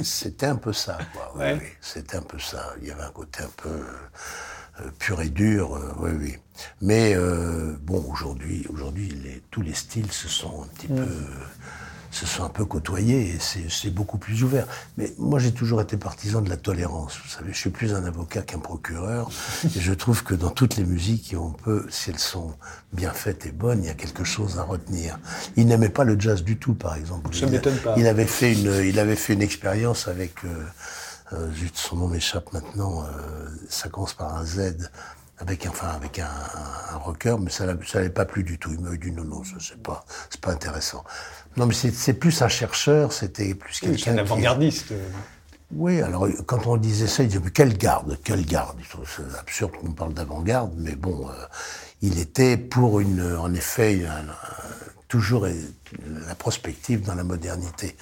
C'était 0.04 0.46
un 0.46 0.56
peu 0.56 0.72
ça, 0.72 0.98
quoi. 1.12 1.32
Oui, 1.34 1.40
Ouais. 1.42 1.58
oui. 1.60 1.66
C'était 1.80 2.16
un 2.16 2.22
peu 2.22 2.38
ça. 2.38 2.72
Il 2.80 2.86
y 2.88 2.92
avait 2.92 3.02
un 3.02 3.10
côté 3.10 3.42
un 3.42 3.50
peu 3.60 4.90
pur 5.00 5.20
et 5.20 5.28
dur, 5.30 5.78
oui, 6.00 6.10
oui. 6.20 6.34
Mais 6.80 7.14
euh, 7.14 7.74
bon, 7.82 8.04
aujourd'hui, 8.10 8.66
aujourd'hui, 8.72 9.08
les- 9.22 9.42
tous 9.50 9.62
les 9.62 9.74
styles 9.74 10.10
se 10.12 10.28
sont 10.28 10.62
un 10.62 10.66
petit 10.74 10.86
peu, 10.86 11.06
se 12.10 12.26
sont 12.26 12.44
un 12.44 12.48
peu 12.48 12.64
côtoyés 12.64 13.30
et 13.34 13.38
c'est 13.40 13.68
c'est 13.68 13.90
beaucoup 13.90 14.18
plus 14.18 14.44
ouvert. 14.44 14.68
Mais 14.96 15.12
moi, 15.18 15.40
j'ai 15.40 15.50
toujours 15.52 15.80
été 15.80 15.96
partisan 15.96 16.42
de 16.42 16.48
la 16.48 16.56
tolérance. 16.56 17.18
Vous 17.24 17.28
savez, 17.28 17.52
je 17.52 17.58
suis 17.58 17.70
plus 17.70 17.92
un 17.92 18.04
avocat 18.04 18.42
qu'un 18.42 18.60
procureur 18.60 19.28
et 19.64 19.80
je 19.80 19.92
trouve 19.92 20.22
que 20.22 20.34
dans 20.34 20.50
toutes 20.50 20.76
les 20.76 20.84
musiques, 20.84 21.34
on 21.36 21.50
peut, 21.50 21.86
si 21.90 22.10
elles 22.10 22.20
sont 22.20 22.54
bien 22.92 23.10
faites 23.12 23.46
et 23.46 23.50
bonnes, 23.52 23.82
il 23.82 23.86
y 23.86 23.90
a 23.90 23.94
quelque 23.94 24.22
chose 24.22 24.58
à 24.58 24.62
retenir. 24.62 25.18
Il 25.56 25.66
n'aimait 25.66 25.88
pas 25.88 26.04
le 26.04 26.18
jazz 26.20 26.44
du 26.44 26.56
tout, 26.56 26.74
par 26.74 26.94
exemple. 26.94 27.34
Ça 27.34 27.46
Il 27.46 27.50
m'étonne 27.52 27.78
pas. 27.78 27.94
Il 27.98 28.06
avait 28.06 28.26
fait 28.26 28.52
une, 28.52 28.72
il 28.84 29.00
avait 29.00 29.16
fait 29.16 29.32
une 29.32 29.42
expérience 29.42 30.06
avec, 30.06 30.44
euh, 30.44 30.64
euh, 31.32 31.52
zut, 31.52 31.76
son 31.76 31.96
nom 31.96 32.06
m'échappe 32.06 32.52
maintenant. 32.52 33.02
euh, 33.02 33.48
ça 33.68 33.88
commence 33.88 34.14
par 34.14 34.36
un 34.36 34.44
Z, 34.44 34.88
avec 35.38 35.66
enfin 35.68 35.88
avec 35.88 36.18
un, 36.18 36.26
un, 36.26 36.94
un 36.94 36.98
rocker, 36.98 37.36
mais 37.40 37.50
ça, 37.50 37.66
n'avait 37.66 38.10
pas 38.10 38.24
plu 38.24 38.44
du 38.44 38.58
tout. 38.58 38.70
Il 38.72 38.80
m'a 38.80 38.96
dit 38.96 39.10
non, 39.12 39.24
non, 39.24 39.42
c'est 39.58 39.82
pas, 39.82 40.04
c'est 40.30 40.40
pas 40.40 40.52
intéressant. 40.52 41.04
Non, 41.56 41.66
mais 41.66 41.74
c'est 41.74 42.14
plus 42.14 42.42
un 42.42 42.48
chercheur, 42.48 43.12
c'était 43.12 43.54
plus 43.54 43.80
Oui, 43.82 43.98
C'est 43.98 44.04
quelqu'un 44.04 44.10
un 44.12 44.14
qui- 44.14 44.20
avant-gardiste. 44.20 44.92
oui, 45.72 46.00
alors 46.02 46.26
quand 46.46 46.66
on 46.66 46.76
disait 46.76 47.06
ça, 47.06 47.22
il 47.22 47.28
disait 47.28 47.40
mais 47.44 47.50
quelle 47.50 47.76
garde, 47.76 48.18
quelle 48.24 48.44
garde? 48.44 48.76
C'est 49.06 49.38
absurde 49.38 49.72
qu'on 49.72 49.92
parle 49.92 50.14
d'avant-garde, 50.14 50.72
mais 50.76 50.94
bon, 50.96 51.28
euh, 51.28 51.32
il 52.02 52.18
était 52.18 52.56
pour 52.56 53.00
une, 53.00 53.36
en 53.36 53.52
effet, 53.54 54.04
un- 54.06 54.32
toujours 55.08 55.46
la 55.46 56.34
prospective 56.34 57.02
dans 57.02 57.14
la 57.14 57.22
modernité. 57.24 57.96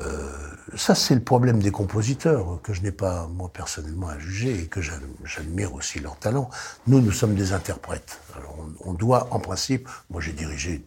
Euh, 0.00 0.30
ça, 0.76 0.94
c'est 0.94 1.14
le 1.14 1.22
problème 1.22 1.60
des 1.60 1.70
compositeurs, 1.70 2.60
que 2.62 2.72
je 2.72 2.82
n'ai 2.82 2.90
pas, 2.92 3.28
moi, 3.28 3.50
personnellement, 3.52 4.08
à 4.08 4.18
juger, 4.18 4.62
et 4.62 4.66
que 4.66 4.80
j'ad- 4.80 5.00
j'admire 5.24 5.72
aussi 5.74 6.00
leur 6.00 6.16
talent. 6.18 6.50
Nous, 6.86 7.00
nous 7.00 7.12
sommes 7.12 7.34
des 7.34 7.52
interprètes. 7.52 8.18
Alors, 8.36 8.56
on, 8.84 8.90
on 8.90 8.94
doit, 8.94 9.28
en 9.30 9.38
principe, 9.38 9.88
moi, 10.10 10.20
j'ai 10.20 10.32
dirigé 10.32 10.84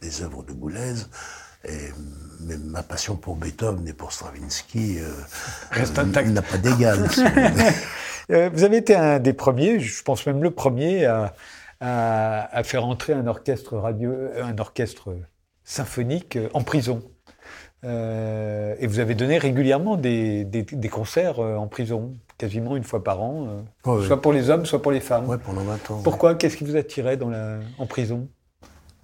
des 0.00 0.22
œuvres 0.22 0.42
de 0.42 0.52
Boulez, 0.52 0.94
et, 1.68 1.90
mais 2.40 2.56
ma 2.56 2.82
passion 2.82 3.16
pour 3.16 3.36
Beethoven 3.36 3.86
et 3.86 3.92
pour 3.92 4.12
Stravinsky 4.12 4.98
euh, 4.98 5.10
euh, 5.76 6.22
n'a 6.24 6.42
pas 6.42 6.58
d'égal. 6.58 6.98
vous. 7.06 7.22
Euh, 8.30 8.48
vous 8.52 8.62
avez 8.62 8.76
été 8.76 8.94
un 8.94 9.18
des 9.18 9.32
premiers, 9.32 9.80
je 9.80 10.04
pense 10.04 10.24
même 10.24 10.40
le 10.40 10.52
premier, 10.52 11.04
à, 11.04 11.34
à- 11.80 12.56
à 12.56 12.62
faire 12.62 12.84
entrer 12.84 13.12
un 13.12 13.26
orchestre 13.26 13.76
radio, 13.76 14.12
un 14.40 14.56
orchestre 14.58 15.16
symphonique 15.64 16.38
en 16.54 16.62
prison. 16.62 17.09
Euh, 17.84 18.74
et 18.78 18.86
vous 18.86 18.98
avez 18.98 19.14
donné 19.14 19.38
régulièrement 19.38 19.96
des, 19.96 20.44
des- 20.44 20.62
des 20.62 20.88
concerts 20.88 21.38
euh, 21.40 21.56
en 21.56 21.66
prison, 21.66 22.12
quasiment 22.36 22.76
une 22.76 22.84
fois 22.84 23.02
par 23.02 23.22
an, 23.22 23.46
euh, 23.86 24.06
soit 24.06 24.20
pour 24.20 24.32
les 24.34 24.50
hommes, 24.50 24.66
soit 24.66 24.82
pour 24.82 24.92
les 24.92 25.00
femmes. 25.00 25.26
Ouais, 25.28 25.38
pendant 25.38 25.62
20 25.62 25.90
ans. 25.90 26.00
Pourquoi 26.04 26.34
Qu'est-ce 26.34 26.56
qui 26.58 26.64
vous 26.64 26.76
attirait 26.76 27.16
dans 27.16 27.30
la, 27.30 27.58
en 27.78 27.86
prison? 27.86 28.28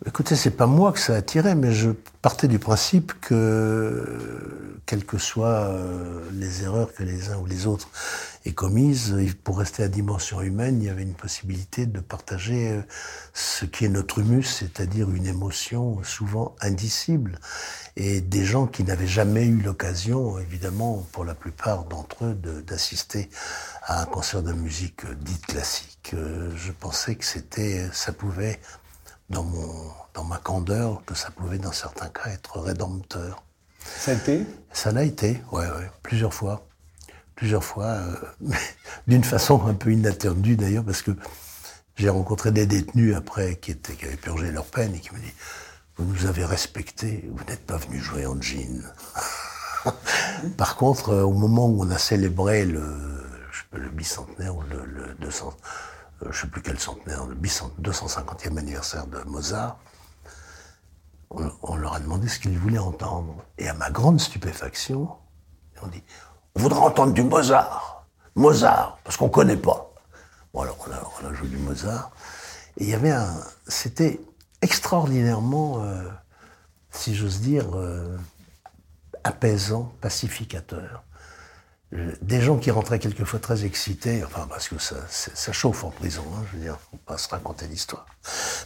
Écoutez, 0.04 0.36
c'est 0.36 0.50
pas 0.50 0.66
moi 0.66 0.92
que 0.92 0.98
ça 1.00 1.14
a 1.14 1.16
attiré, 1.16 1.54
mais 1.54 1.72
je 1.72 1.90
partais 2.20 2.48
du 2.48 2.58
principe 2.58 3.14
que, 3.18 4.78
quelles 4.84 5.06
que 5.06 5.16
soient 5.16 5.74
les 6.34 6.64
erreurs 6.64 6.92
que 6.92 7.02
les 7.02 7.30
uns 7.30 7.38
ou 7.38 7.46
les 7.46 7.66
autres 7.66 7.88
aient 8.44 8.52
commises, 8.52 9.16
pour 9.42 9.58
rester 9.58 9.82
à 9.82 9.88
dimension 9.88 10.42
humaine, 10.42 10.82
il 10.82 10.86
y 10.86 10.90
avait 10.90 11.02
une 11.02 11.14
possibilité 11.14 11.86
de 11.86 12.00
partager 12.00 12.78
ce 13.32 13.64
qui 13.64 13.86
est 13.86 13.88
notre 13.88 14.18
humus, 14.18 14.42
c'est-à-dire 14.46 15.10
une 15.10 15.26
émotion 15.26 15.98
souvent 16.04 16.54
indicible, 16.60 17.38
et 17.96 18.20
des 18.20 18.44
gens 18.44 18.66
qui 18.66 18.84
n'avaient 18.84 19.06
jamais 19.06 19.46
eu 19.46 19.62
l'occasion, 19.62 20.38
évidemment, 20.38 21.06
pour 21.12 21.24
la 21.24 21.34
plupart 21.34 21.84
d'entre 21.84 22.26
eux, 22.26 22.34
d'assister 22.34 23.30
à 23.82 24.02
un 24.02 24.04
concert 24.04 24.42
de 24.42 24.52
musique 24.52 25.04
euh, 25.06 25.14
dite 25.14 25.46
classique. 25.46 26.10
Euh, 26.14 26.50
Je 26.56 26.72
pensais 26.72 27.14
que 27.14 27.24
c'était, 27.24 27.88
ça 27.92 28.12
pouvait 28.12 28.60
dans, 29.30 29.44
mon, 29.44 29.90
dans 30.12 30.24
ma 30.24 30.36
candeur 30.36 31.02
que 31.06 31.14
ça 31.14 31.30
pouvait, 31.30 31.58
dans 31.58 31.72
certains 31.72 32.08
cas, 32.08 32.28
être 32.30 32.60
rédempteur. 32.60 33.42
Ça 33.98 34.10
a 34.10 34.14
été? 34.14 34.46
Ça 34.72 34.92
l'a 34.92 35.04
été, 35.04 35.40
ouais, 35.52 35.66
ouais, 35.66 35.90
plusieurs 36.02 36.34
fois. 36.34 36.66
Plusieurs 37.34 37.64
fois, 37.64 37.86
euh, 37.86 38.14
d'une 39.06 39.24
façon 39.24 39.66
un 39.66 39.74
peu 39.74 39.92
inattendue 39.92 40.56
d'ailleurs, 40.56 40.84
parce 40.84 41.00
que 41.00 41.12
j'ai 41.96 42.10
rencontré 42.10 42.52
des 42.52 42.66
détenus 42.66 43.16
après 43.16 43.56
qui, 43.56 43.70
étaient, 43.70 43.94
qui 43.94 44.04
avaient 44.04 44.16
purgé 44.16 44.52
leur 44.52 44.66
peine 44.66 44.94
et 44.94 45.00
qui 45.00 45.14
me 45.14 45.18
disent 45.18 45.32
Vous 45.98 46.04
nous 46.12 46.26
avez 46.26 46.44
respectés, 46.44 47.28
vous 47.32 47.44
n'êtes 47.44 47.64
pas 47.64 47.78
venus 47.78 48.02
jouer 48.02 48.26
en 48.26 48.40
jean. 48.40 48.82
Par 50.58 50.76
contre, 50.76 51.10
euh, 51.10 51.22
au 51.22 51.32
moment 51.32 51.66
où 51.66 51.82
on 51.82 51.90
a 51.90 51.96
célébré 51.98 52.66
le, 52.66 52.82
bicentenaire 53.92 54.54
ou 54.56 54.62
le, 54.62 54.84
le 54.84 55.14
200, 55.14 55.54
euh, 56.22 56.28
je 56.30 56.42
sais 56.42 56.46
plus 56.48 56.60
quel 56.60 56.78
centenaire, 56.78 57.24
le 57.26 57.34
bicent- 57.34 57.72
250e 57.80 58.58
anniversaire 58.58 59.06
de 59.06 59.20
Mozart, 59.22 59.78
on, 61.30 61.76
leur 61.76 61.94
a 61.94 62.00
demandé 62.00 62.28
ce 62.28 62.38
qu'ils 62.38 62.58
voulaient 62.58 62.78
entendre. 62.78 63.34
Et 63.58 63.68
à 63.68 63.74
ma 63.74 63.90
grande 63.90 64.20
stupéfaction, 64.20 65.08
on 65.82 65.86
dit 65.88 66.02
On 66.54 66.60
voudrait 66.60 66.80
entendre 66.80 67.12
du 67.14 67.22
Mozart. 67.22 68.06
Mozart, 68.34 68.98
parce 69.02 69.16
qu'on 69.16 69.28
connaît 69.28 69.56
pas. 69.56 69.90
Bon, 70.52 70.60
alors 70.60 70.76
on 70.86 70.92
a, 70.92 71.10
on 71.22 71.30
a 71.30 71.34
joué 71.34 71.48
du 71.48 71.56
Mozart. 71.56 72.10
Et 72.76 72.84
il 72.84 72.90
y 72.90 72.94
avait 72.94 73.10
un. 73.10 73.34
C'était 73.66 74.20
extraordinairement, 74.62 75.82
euh, 75.84 76.02
si 76.90 77.14
j'ose 77.14 77.40
dire, 77.40 77.66
euh, 77.74 78.16
apaisant, 79.24 79.92
pacificateur. 80.00 81.02
Euh, 81.94 82.10
Des 82.20 82.40
gens 82.40 82.56
qui 82.56 82.70
rentraient 82.72 82.98
quelquefois 82.98 83.38
très 83.38 83.64
excités, 83.64 84.24
enfin 84.24 84.46
parce 84.48 84.68
que 84.68 84.76
ça, 84.78 84.96
chauffe 85.52 85.84
en 85.84 85.90
prison, 85.90 86.24
hein, 86.34 86.42
je 86.50 86.56
veux 86.56 86.62
dire, 86.64 86.78
faut 86.90 86.96
pas 87.06 87.16
se 87.16 87.28
raconter 87.28 87.66
l'histoire. 87.68 88.06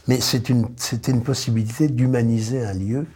Mais 0.08 0.20
une, 0.48 0.68
c'était 0.76 1.12
une 1.12 1.22
possibilité 1.22 1.88
d'humaniser 1.88 2.64
un 2.64 2.72
lieu 2.72 3.06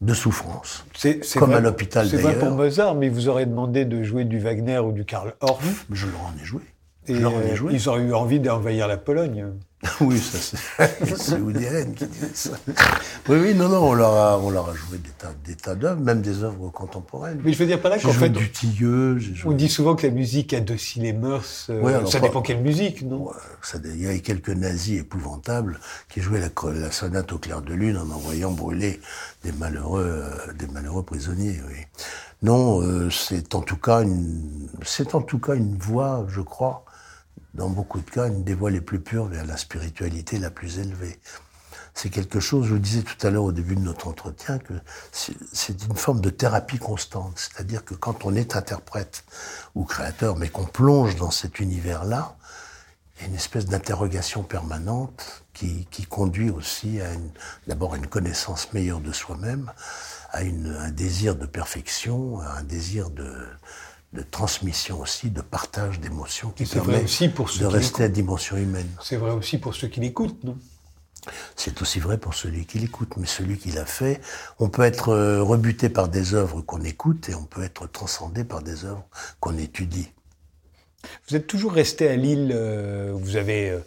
de 0.00 0.14
souffrance. 0.14 0.84
C'est- 0.96 1.20
Comme 1.38 1.50
vrai- 1.50 1.58
à 1.58 1.60
l'hôpital, 1.60 2.08
C'est 2.08 2.16
vrai 2.16 2.32
d'ailleurs. 2.32 2.48
pour 2.48 2.56
Mozart, 2.56 2.94
mais 2.94 3.10
vous 3.10 3.28
aurait 3.28 3.44
demandé 3.44 3.84
de 3.84 4.02
jouer 4.02 4.24
du 4.24 4.38
Wagner 4.38 4.78
ou 4.78 4.92
du 4.92 5.04
Karl 5.04 5.34
Orff. 5.40 5.84
Je 5.90 6.06
leur 6.06 6.22
en 6.22 6.32
ai 6.40 6.44
joué. 6.44 6.62
Et 7.06 7.14
je 7.16 7.20
leur 7.20 7.34
en 7.34 7.40
ai 7.42 7.54
joué. 7.54 7.74
ils 7.74 7.86
auraient 7.88 8.00
eu 8.02 8.14
envie 8.14 8.40
d'envahir 8.40 8.88
la 8.88 8.96
Pologne. 8.96 9.52
Oui, 10.02 10.18
ça 10.20 10.54
c'est 11.16 11.38
Woody 11.38 11.66
Allen 11.66 11.94
qui 11.94 12.04
disait 12.06 12.28
ça. 12.34 12.50
Oui, 13.28 13.38
oui, 13.40 13.54
non, 13.54 13.68
non, 13.70 13.78
on 13.82 13.94
leur 13.94 14.12
a, 14.12 14.38
on 14.38 14.50
leur 14.50 14.68
a 14.68 14.74
joué 14.74 14.98
des 14.98 15.08
tas, 15.10 15.32
des 15.44 15.54
tas 15.56 15.74
d'œuvres, 15.74 16.00
même 16.00 16.20
des 16.20 16.42
œuvres 16.42 16.68
contemporaines. 16.68 17.40
Mais 17.42 17.52
je 17.54 17.58
veux 17.58 17.66
dire 17.66 17.80
par 17.80 17.90
là 17.90 17.98
qu'en 17.98 18.12
fait, 18.12 18.28
du 18.28 18.50
Tilleux, 18.50 19.18
joué... 19.18 19.38
on 19.46 19.52
dit 19.56 19.70
souvent 19.70 19.96
que 19.96 20.06
la 20.06 20.12
musique 20.12 20.52
adoucit 20.52 21.00
les 21.00 21.14
mœurs. 21.14 21.68
euh, 21.70 21.80
Ouais, 21.80 21.94
ça 22.10 22.20
pas- 22.20 22.26
dépend 22.26 22.42
quelle 22.42 22.60
musique, 22.60 23.02
non? 23.02 23.28
Ouais, 23.28 23.32
ça- 23.62 23.78
Il 23.82 24.02
y 24.02 24.06
a 24.06 24.18
quelques 24.18 24.50
nazis 24.50 25.00
épouvantables 25.00 25.80
qui 26.10 26.20
jouaient 26.20 26.40
la 26.40 26.90
sonate 26.92 27.32
au 27.32 27.38
clair 27.38 27.62
de 27.62 27.72
lune 27.72 27.96
en 27.96 28.10
envoyant 28.14 28.50
brûler 28.50 29.00
des 29.44 29.52
malheureux, 29.52 30.04
euh, 30.26 30.52
des 30.58 30.66
malheureux 30.66 31.02
prisonniers. 31.04 31.58
Oui. 31.68 31.76
Non, 32.42 32.82
euh, 32.82 33.08
c'est 33.10 33.54
en 33.54 33.60
tout 33.62 33.76
cas 33.76 34.02
une, 34.02 34.68
c'est 34.84 35.14
en 35.14 35.22
tout 35.22 35.38
cas 35.38 35.54
une 35.54 35.76
voie, 35.78 36.26
je 36.28 36.40
crois, 36.42 36.84
dans 37.54 37.68
beaucoup 37.68 38.00
de 38.00 38.10
cas, 38.10 38.28
une 38.28 38.44
des 38.44 38.54
voies 38.54 38.70
les 38.70 38.80
plus 38.80 39.00
pures 39.00 39.26
vers 39.26 39.44
la 39.44 39.56
spiritualité 39.56 40.38
la 40.38 40.50
plus 40.50 40.78
élevée. 40.78 41.18
C'est 41.94 42.10
quelque 42.10 42.38
chose, 42.38 42.66
je 42.66 42.74
vous 42.74 42.78
disais 42.78 43.02
tout 43.02 43.26
à 43.26 43.30
l'heure 43.30 43.44
au 43.44 43.52
début 43.52 43.74
de 43.74 43.80
notre 43.80 44.08
entretien, 44.08 44.58
que 44.58 44.74
c'est 45.12 45.82
une 45.84 45.96
forme 45.96 46.20
de 46.20 46.30
thérapie 46.30 46.78
constante. 46.78 47.34
C'est-à-dire 47.36 47.84
que 47.84 47.94
quand 47.94 48.24
on 48.24 48.34
est 48.34 48.56
interprète 48.56 49.24
ou 49.74 49.84
créateur, 49.84 50.36
mais 50.36 50.48
qu'on 50.48 50.66
plonge 50.66 51.16
dans 51.16 51.32
cet 51.32 51.58
univers-là, 51.58 52.36
il 53.16 53.22
y 53.22 53.24
a 53.26 53.28
une 53.28 53.34
espèce 53.34 53.66
d'interrogation 53.66 54.44
permanente 54.44 55.44
qui, 55.52 56.06
conduit 56.08 56.48
aussi 56.48 57.02
à 57.02 57.08
d'abord 57.66 57.94
une 57.94 58.06
connaissance 58.06 58.72
meilleure 58.72 59.00
de 59.00 59.12
soi-même, 59.12 59.70
à 60.30 60.38
un 60.38 60.90
désir 60.90 61.36
de 61.36 61.44
perfection, 61.44 62.40
à 62.40 62.60
un 62.60 62.62
désir 62.62 63.10
de, 63.10 63.46
de 64.12 64.22
transmission 64.22 65.00
aussi, 65.00 65.30
de 65.30 65.40
partage 65.40 66.00
d'émotions 66.00 66.50
qui 66.50 66.64
permet 66.64 67.04
aussi 67.04 67.28
pour 67.28 67.48
ceux 67.48 67.60
de 67.60 67.66
rester 67.66 68.04
à 68.04 68.08
dimension 68.08 68.56
humaine. 68.56 68.90
C'est 69.02 69.16
vrai 69.16 69.30
aussi 69.30 69.58
pour 69.58 69.74
ceux 69.74 69.88
qui 69.88 70.00
l'écoutent, 70.00 70.42
non? 70.42 70.58
C'est 71.54 71.82
aussi 71.82 72.00
vrai 72.00 72.16
pour 72.18 72.34
celui 72.34 72.64
qui 72.64 72.78
l'écoute, 72.78 73.16
mais 73.18 73.26
celui 73.26 73.58
qui 73.58 73.70
l'a 73.70 73.84
fait, 73.84 74.20
on 74.58 74.68
peut 74.68 74.82
être 74.82 75.10
euh, 75.10 75.42
rebuté 75.42 75.88
par 75.90 76.08
des 76.08 76.34
œuvres 76.34 76.62
qu'on 76.62 76.80
écoute 76.82 77.28
et 77.28 77.34
on 77.34 77.44
peut 77.44 77.62
être 77.62 77.86
transcendé 77.86 78.42
par 78.42 78.62
des 78.62 78.84
œuvres 78.84 79.06
qu'on 79.38 79.56
étudie. 79.58 80.08
Vous 81.28 81.36
êtes 81.36 81.46
toujours 81.46 81.72
resté 81.72 82.08
à 82.08 82.16
Lille, 82.16 82.52
euh, 82.54 83.12
vous 83.14 83.36
avez 83.36 83.70
euh, 83.70 83.80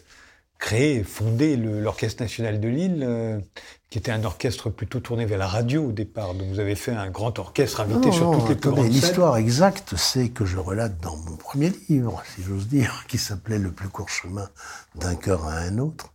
créé, 0.63 1.04
fondé 1.04 1.58
l'Orchestre 1.58 2.23
national 2.23 2.62
de 2.62 2.69
Lille, 2.69 3.41
qui 3.89 3.97
était 3.99 4.13
un 4.13 4.23
orchestre 4.23 4.69
plutôt 4.69 5.02
tourné 5.02 5.26
vers 5.26 5.38
la 5.38 5.47
radio 5.47 5.89
au 5.89 5.91
départ. 5.91 6.34
Donc 6.34 6.47
vous 6.47 6.60
avez 6.62 6.76
fait 6.76 6.93
un 6.93 7.10
grand 7.10 7.38
orchestre 7.38 7.82
invité 7.82 8.13
sur 8.13 8.32
toutes 8.47 8.65
les 8.65 8.88
L'histoire 8.88 9.36
exacte, 9.36 9.95
c'est 9.97 10.30
que 10.30 10.45
je 10.45 10.58
relate 10.58 10.99
dans 11.02 11.17
mon 11.17 11.36
premier 11.36 11.73
livre, 11.89 12.23
si 12.34 12.43
j'ose 12.43 12.67
dire, 12.67 13.04
qui 13.10 13.17
s'appelait 13.17 13.60
Le 13.60 13.71
plus 13.71 13.89
court 13.89 14.08
chemin 14.08 14.49
d'un 14.95 15.15
cœur 15.15 15.45
à 15.45 15.58
un 15.58 15.80
autre. 15.80 16.13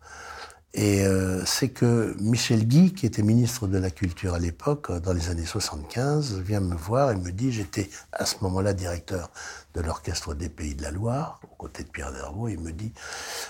Et 0.81 1.05
euh, 1.05 1.45
c'est 1.45 1.71
que 1.71 2.15
Michel 2.21 2.65
Guy, 2.65 2.95
qui 2.95 3.05
était 3.05 3.23
ministre 3.23 3.67
de 3.67 3.79
la 3.79 3.91
Culture 3.91 4.35
à 4.35 4.39
l'époque, 4.39 4.93
dans 5.01 5.13
les 5.13 5.29
années 5.29 5.45
75, 5.45 6.39
vient 6.39 6.61
me 6.61 6.77
voir 6.77 7.11
et 7.11 7.17
me 7.17 7.33
dit, 7.33 7.51
j'étais 7.51 7.91
à 8.13 8.25
ce 8.25 8.37
moment-là 8.43 8.75
directeur 8.75 9.33
de 9.75 9.81
l'Orchestre 9.81 10.37
des 10.37 10.49
Pays 10.49 10.77
de 10.77 10.83
la 10.83 10.93
Loire, 10.93 11.41
aux 11.51 11.57
côtés 11.57 11.83
de 11.83 11.89
Pierre 11.89 12.13
Dervaux, 12.13 12.47
il 12.47 12.61
me 12.61 12.71
dit, 12.71 12.93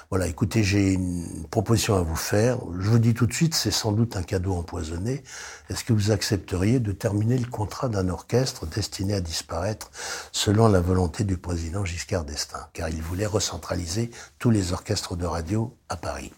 voilà, 0.09 0.27
écoutez, 0.27 0.63
j'ai 0.63 0.95
une 0.95 1.47
proposition 1.51 1.97
à 1.97 2.01
vous 2.01 2.17
faire. 2.17 2.61
Je 2.81 2.89
vous 2.89 2.99
dis 2.99 3.13
tout 3.13 3.27
de 3.27 3.35
suite, 3.35 3.55
c'est 3.55 3.71
sans 3.71 3.93
doute 3.93 4.17
un 4.17 4.23
cadeau 4.23 4.55
empoisonné. 4.55 5.23
Est-ce 5.69 5.85
que 5.85 5.93
vous 5.93 6.11
accepteriez 6.11 6.81
de 6.81 6.93
terminer 6.93 7.37
le 7.37 7.51
contrat 7.51 7.91
d'un 7.91 8.09
orchestre 8.09 8.65
destiné 8.65 9.13
à 9.13 9.21
disparaître 9.21 9.91
selon 10.33 10.67
la 10.69 10.81
volonté 10.81 11.25
du 11.25 11.37
président 11.37 11.85
Giscard 11.85 12.25
d'Estaing, 12.25 12.71
car 12.73 12.89
il 12.89 13.03
voulait 13.03 13.27
recentraliser 13.27 14.11
tous 14.39 14.49
les 14.49 14.73
orchestres 14.73 15.15
de 15.15 15.27
radio 15.27 15.77
à 15.91 15.97
Paris 15.99 16.33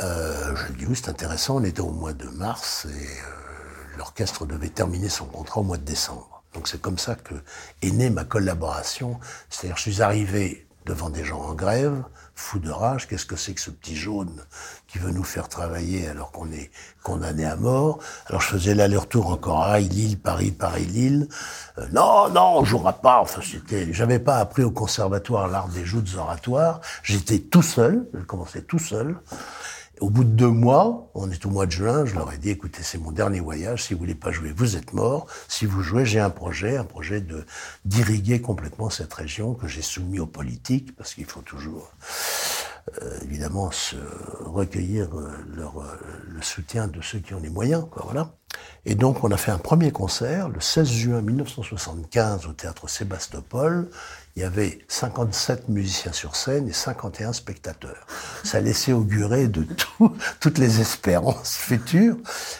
euh, 0.00 0.54
je 0.56 0.66
lui 0.66 0.78
dis 0.78 0.86
oui, 0.86 0.96
c'est 0.96 1.08
intéressant. 1.08 1.56
On 1.56 1.64
était 1.64 1.80
au 1.80 1.90
mois 1.90 2.12
de 2.12 2.28
mars 2.28 2.86
et 2.86 2.88
euh, 2.88 3.96
l'orchestre 3.96 4.46
devait 4.46 4.68
terminer 4.68 5.08
son 5.08 5.26
contrat 5.26 5.60
au 5.60 5.64
mois 5.64 5.78
de 5.78 5.84
décembre. 5.84 6.42
Donc 6.54 6.68
c'est 6.68 6.80
comme 6.80 6.98
ça 6.98 7.14
que 7.14 7.34
est 7.82 7.90
née 7.90 8.10
ma 8.10 8.24
collaboration. 8.24 9.18
C'est-à-dire, 9.50 9.76
je 9.76 9.82
suis 9.82 10.02
arrivé 10.02 10.66
devant 10.86 11.10
des 11.10 11.22
gens 11.22 11.40
en 11.40 11.54
grève, 11.54 12.02
fou 12.34 12.58
de 12.58 12.70
rage. 12.70 13.06
Qu'est-ce 13.06 13.26
que 13.26 13.36
c'est 13.36 13.52
que 13.52 13.60
ce 13.60 13.70
petit 13.70 13.94
jaune 13.96 14.42
qui 14.86 14.98
veut 14.98 15.10
nous 15.10 15.24
faire 15.24 15.48
travailler 15.48 16.08
alors 16.08 16.32
qu'on 16.32 16.50
est 16.50 16.70
condamné 17.02 17.44
à 17.44 17.56
mort? 17.56 17.98
Alors 18.26 18.40
je 18.40 18.48
faisais 18.48 18.74
l'aller-retour 18.74 19.26
encore 19.26 19.64
à 19.64 19.80
Lille, 19.80 20.18
Paris, 20.18 20.52
Paris, 20.52 20.86
Lille. 20.86 21.28
Euh, 21.76 21.86
non, 21.92 22.30
non, 22.30 22.58
on 22.58 22.64
jouera 22.64 22.94
pas. 22.94 23.20
Enfin, 23.20 23.42
c'était, 23.42 23.92
j'avais 23.92 24.18
pas 24.18 24.38
appris 24.38 24.62
au 24.62 24.70
conservatoire 24.70 25.48
l'art 25.48 25.68
des 25.68 25.84
joutes 25.84 26.14
oratoires. 26.16 26.80
J'étais 27.02 27.40
tout 27.40 27.62
seul. 27.62 28.08
Je 28.14 28.20
commençais 28.20 28.62
tout 28.62 28.78
seul. 28.78 29.16
Au 30.00 30.10
bout 30.10 30.24
de 30.24 30.30
deux 30.30 30.48
mois, 30.48 31.10
on 31.14 31.30
est 31.30 31.44
au 31.44 31.50
mois 31.50 31.66
de 31.66 31.72
juin, 31.72 32.04
je 32.04 32.14
leur 32.14 32.32
ai 32.32 32.38
dit, 32.38 32.50
écoutez, 32.50 32.82
c'est 32.82 32.98
mon 32.98 33.10
dernier 33.10 33.40
voyage, 33.40 33.84
si 33.84 33.94
vous 33.94 34.00
voulez 34.00 34.14
pas 34.14 34.30
jouer, 34.30 34.52
vous 34.54 34.76
êtes 34.76 34.92
mort. 34.92 35.26
Si 35.48 35.66
vous 35.66 35.82
jouez, 35.82 36.06
j'ai 36.06 36.20
un 36.20 36.30
projet, 36.30 36.76
un 36.76 36.84
projet 36.84 37.20
de 37.20 37.44
d'irriguer 37.84 38.40
complètement 38.40 38.90
cette 38.90 39.12
région 39.12 39.54
que 39.54 39.66
j'ai 39.66 39.82
soumis 39.82 40.20
aux 40.20 40.26
politiques, 40.26 40.94
parce 40.94 41.14
qu'il 41.14 41.24
faut 41.24 41.40
toujours, 41.40 41.90
euh, 43.02 43.18
évidemment, 43.22 43.70
se 43.72 43.96
recueillir 44.40 45.08
euh, 45.18 45.32
leur, 45.56 45.80
euh, 45.80 45.86
le 46.28 46.42
soutien 46.42 46.86
de 46.86 47.00
ceux 47.00 47.18
qui 47.18 47.34
ont 47.34 47.40
les 47.40 47.50
moyens, 47.50 47.84
quoi, 47.90 48.02
voilà. 48.04 48.32
Et 48.84 48.94
donc, 48.94 49.24
on 49.24 49.30
a 49.32 49.36
fait 49.36 49.50
un 49.50 49.58
premier 49.58 49.90
concert 49.90 50.48
le 50.48 50.60
16 50.60 50.88
juin 50.88 51.20
1975 51.22 52.46
au 52.46 52.52
théâtre 52.52 52.88
Sébastopol 52.88 53.90
il 54.38 54.42
y 54.42 54.44
avait 54.44 54.78
57 54.86 55.68
musiciens 55.68 56.12
sur 56.12 56.36
scène 56.36 56.68
et 56.68 56.72
51 56.72 57.32
spectateurs. 57.32 58.06
Ça 58.44 58.60
laissait 58.60 58.92
augurer 58.92 59.48
de 59.48 59.64
tout, 59.64 60.16
toutes 60.40 60.58
les 60.58 60.80
espérances 60.80 61.56
futures, 61.56 62.16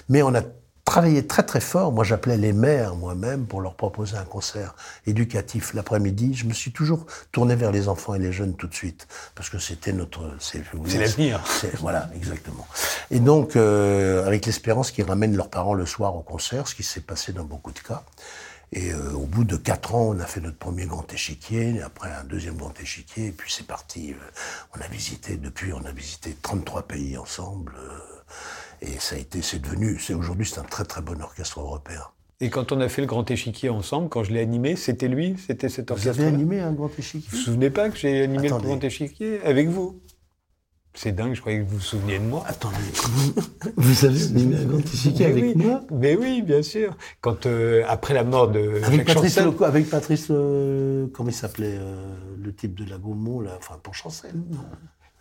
mais 0.08 0.24
on 0.24 0.34
a 0.34 0.42
travaillé 0.84 1.24
très 1.24 1.44
très 1.44 1.60
fort. 1.60 1.92
Moi, 1.92 2.02
j'appelais 2.02 2.36
les 2.36 2.52
maires 2.52 2.96
moi-même 2.96 3.46
pour 3.46 3.60
leur 3.60 3.76
proposer 3.76 4.16
un 4.16 4.24
concert 4.24 4.74
éducatif 5.06 5.72
l'après-midi. 5.72 6.34
Je 6.34 6.46
me 6.46 6.52
suis 6.52 6.72
toujours 6.72 7.06
tourné 7.30 7.54
vers 7.54 7.70
les 7.70 7.86
enfants 7.86 8.16
et 8.16 8.18
les 8.18 8.32
jeunes 8.32 8.56
tout 8.56 8.66
de 8.66 8.74
suite 8.74 9.06
parce 9.36 9.48
que 9.48 9.60
c'était 9.60 9.92
notre. 9.92 10.34
C'est 10.40 10.64
l'avenir. 10.98 11.40
Voilà, 11.78 12.10
exactement. 12.16 12.66
Et 13.12 13.20
donc, 13.20 13.54
euh, 13.54 14.26
avec 14.26 14.46
l'espérance 14.46 14.90
qu'ils 14.90 15.04
ramènent 15.04 15.36
leurs 15.36 15.50
parents 15.50 15.74
le 15.74 15.86
soir 15.86 16.16
au 16.16 16.22
concert, 16.22 16.66
ce 16.66 16.74
qui 16.74 16.82
s'est 16.82 17.02
passé 17.02 17.32
dans 17.32 17.44
beaucoup 17.44 17.70
de 17.70 17.78
cas. 17.78 18.02
Et 18.72 18.92
euh, 18.92 19.12
au 19.12 19.26
bout 19.26 19.44
de 19.44 19.56
quatre 19.56 19.94
ans, 19.94 20.14
on 20.14 20.20
a 20.20 20.26
fait 20.26 20.40
notre 20.40 20.58
premier 20.58 20.86
grand 20.86 21.10
échiquier, 21.12 21.80
après 21.82 22.10
un 22.10 22.24
deuxième 22.24 22.56
grand 22.56 22.78
échiquier, 22.80 23.26
et 23.26 23.32
puis 23.32 23.50
c'est 23.50 23.66
parti. 23.66 24.12
Euh, 24.12 24.76
on 24.76 24.80
a 24.80 24.88
visité, 24.88 25.36
depuis, 25.36 25.72
on 25.72 25.84
a 25.84 25.92
visité 25.92 26.36
33 26.42 26.82
pays 26.82 27.16
ensemble. 27.16 27.72
Euh, 27.78 27.98
et 28.82 28.98
ça 29.00 29.16
a 29.16 29.18
été, 29.18 29.40
c'est 29.42 29.60
devenu, 29.60 29.98
c'est 29.98 30.14
aujourd'hui, 30.14 30.46
c'est 30.46 30.60
un 30.60 30.64
très 30.64 30.84
très 30.84 31.00
bon 31.00 31.20
orchestre 31.22 31.60
européen. 31.60 32.02
Et 32.40 32.50
quand 32.50 32.70
on 32.70 32.80
a 32.80 32.88
fait 32.88 33.00
le 33.00 33.08
grand 33.08 33.28
échiquier 33.30 33.68
ensemble, 33.68 34.08
quand 34.08 34.22
je 34.22 34.32
l'ai 34.32 34.40
animé, 34.40 34.76
c'était 34.76 35.08
lui, 35.08 35.34
c'était 35.44 35.68
cet 35.68 35.90
orchestre. 35.90 36.12
Vous 36.12 36.20
avez 36.20 36.28
animé 36.28 36.60
un 36.60 36.72
grand 36.72 36.90
échiquier? 36.96 37.28
Vous 37.32 37.36
vous 37.36 37.42
souvenez 37.42 37.70
pas 37.70 37.88
que 37.88 37.96
j'ai 37.96 38.22
animé 38.22 38.48
le 38.48 38.58
grand 38.58 38.84
échiquier? 38.84 39.40
Avec 39.42 39.68
vous 39.68 39.98
c'est 40.98 41.12
dingue, 41.12 41.32
je 41.32 41.40
croyais 41.40 41.60
que 41.60 41.64
vous 41.64 41.76
vous 41.76 41.80
souveniez 41.80 42.18
de 42.18 42.24
moi. 42.24 42.42
Attendez, 42.44 42.76
vous, 43.76 44.04
avez 44.04 44.16
un 44.16 44.78
échiquier 44.78 45.26
avec 45.26 45.54
moi 45.54 45.82
Mais 45.92 46.16
oui, 46.16 46.42
bien 46.42 46.60
sûr. 46.60 46.96
Quand, 47.20 47.46
euh, 47.46 47.84
après 47.86 48.14
la 48.14 48.24
mort 48.24 48.50
de 48.50 48.82
avec 48.82 49.06
Patrice, 49.06 49.38
avec 49.38 49.88
Patrice, 49.88 50.26
euh, 50.30 51.06
comment 51.14 51.28
il 51.28 51.34
s'appelait, 51.34 51.78
euh, 51.78 52.16
le 52.42 52.52
type 52.52 52.74
de 52.74 52.90
la 52.90 52.98
Gaumont, 52.98 53.40
là, 53.40 53.52
enfin, 53.58 53.78
pour 53.80 53.94
Chancel. 53.94 54.32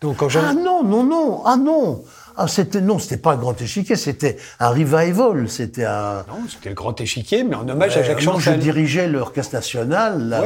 Donc, 0.00 0.18
quand 0.18 0.28
ah 0.36 0.54
non, 0.54 0.84
non, 0.84 1.02
non, 1.02 1.42
ah 1.44 1.56
non 1.56 2.04
ah, 2.40 2.46
c'était 2.46 2.80
non, 2.80 3.00
c'était 3.00 3.16
pas 3.16 3.32
un 3.32 3.36
grand 3.36 3.60
échiquier, 3.60 3.96
c'était 3.96 4.36
un 4.60 4.68
revival, 4.68 5.48
c'était 5.48 5.84
un. 5.84 6.18
Non, 6.28 6.46
c'était 6.48 6.68
le 6.68 6.76
grand 6.76 6.98
échiquier, 7.00 7.42
mais 7.42 7.56
en 7.56 7.68
hommage 7.68 7.96
à 7.96 8.04
Jacques 8.04 8.20
Chancel. 8.20 8.54
je 8.54 8.60
dirigeais 8.60 9.08
l'orchestre 9.08 9.56
national. 9.56 10.28
Là, 10.28 10.44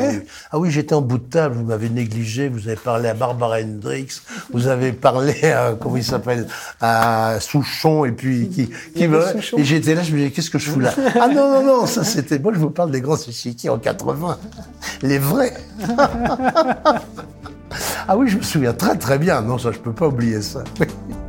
Ah 0.50 0.58
oui, 0.58 0.70
j'étais 0.70 0.94
en 0.94 1.02
bout 1.02 1.18
de 1.18 1.24
table. 1.24 1.54
Vous 1.54 1.64
m'avez 1.64 1.90
négligé. 1.90 2.48
Vous 2.48 2.66
avez 2.66 2.78
parlé 2.78 3.10
à 3.10 3.14
Barbara 3.14 3.60
Hendricks. 3.60 4.22
Vous 4.54 4.68
avez 4.68 4.92
parlé 4.92 5.44
à 5.44 5.74
comment 5.78 5.98
il 5.98 6.04
s'appelle 6.04 6.46
à 6.80 7.36
Souchon 7.40 8.06
et 8.06 8.12
puis 8.12 8.48
qui 8.48 8.70
qui 8.96 9.06
me... 9.06 9.22
et 9.58 9.64
j'étais 9.64 9.94
là. 9.94 10.02
Je 10.02 10.12
me 10.12 10.16
disais 10.16 10.30
qu'est-ce 10.30 10.48
que 10.48 10.58
je 10.58 10.70
fous 10.70 10.80
là? 10.80 10.94
Ah 11.20 11.28
non 11.28 11.52
non 11.52 11.62
non, 11.62 11.86
ça 11.86 12.04
c'était. 12.04 12.38
Moi 12.38 12.54
je 12.54 12.58
vous 12.58 12.70
parle 12.70 12.90
des 12.90 13.02
grands 13.02 13.18
échiquiers 13.18 13.68
en 13.68 13.76
80, 13.76 14.38
les 15.02 15.18
vrais. 15.18 15.52
ah 18.08 18.16
oui, 18.16 18.28
je 18.28 18.36
me 18.38 18.42
souviens 18.42 18.72
très 18.72 18.96
très 18.96 19.18
bien. 19.18 19.40
Non, 19.42 19.58
ça 19.58 19.72
je 19.72 19.78
peux 19.78 19.92
pas 19.92 20.08
oublier 20.08 20.42
ça. 20.42 20.64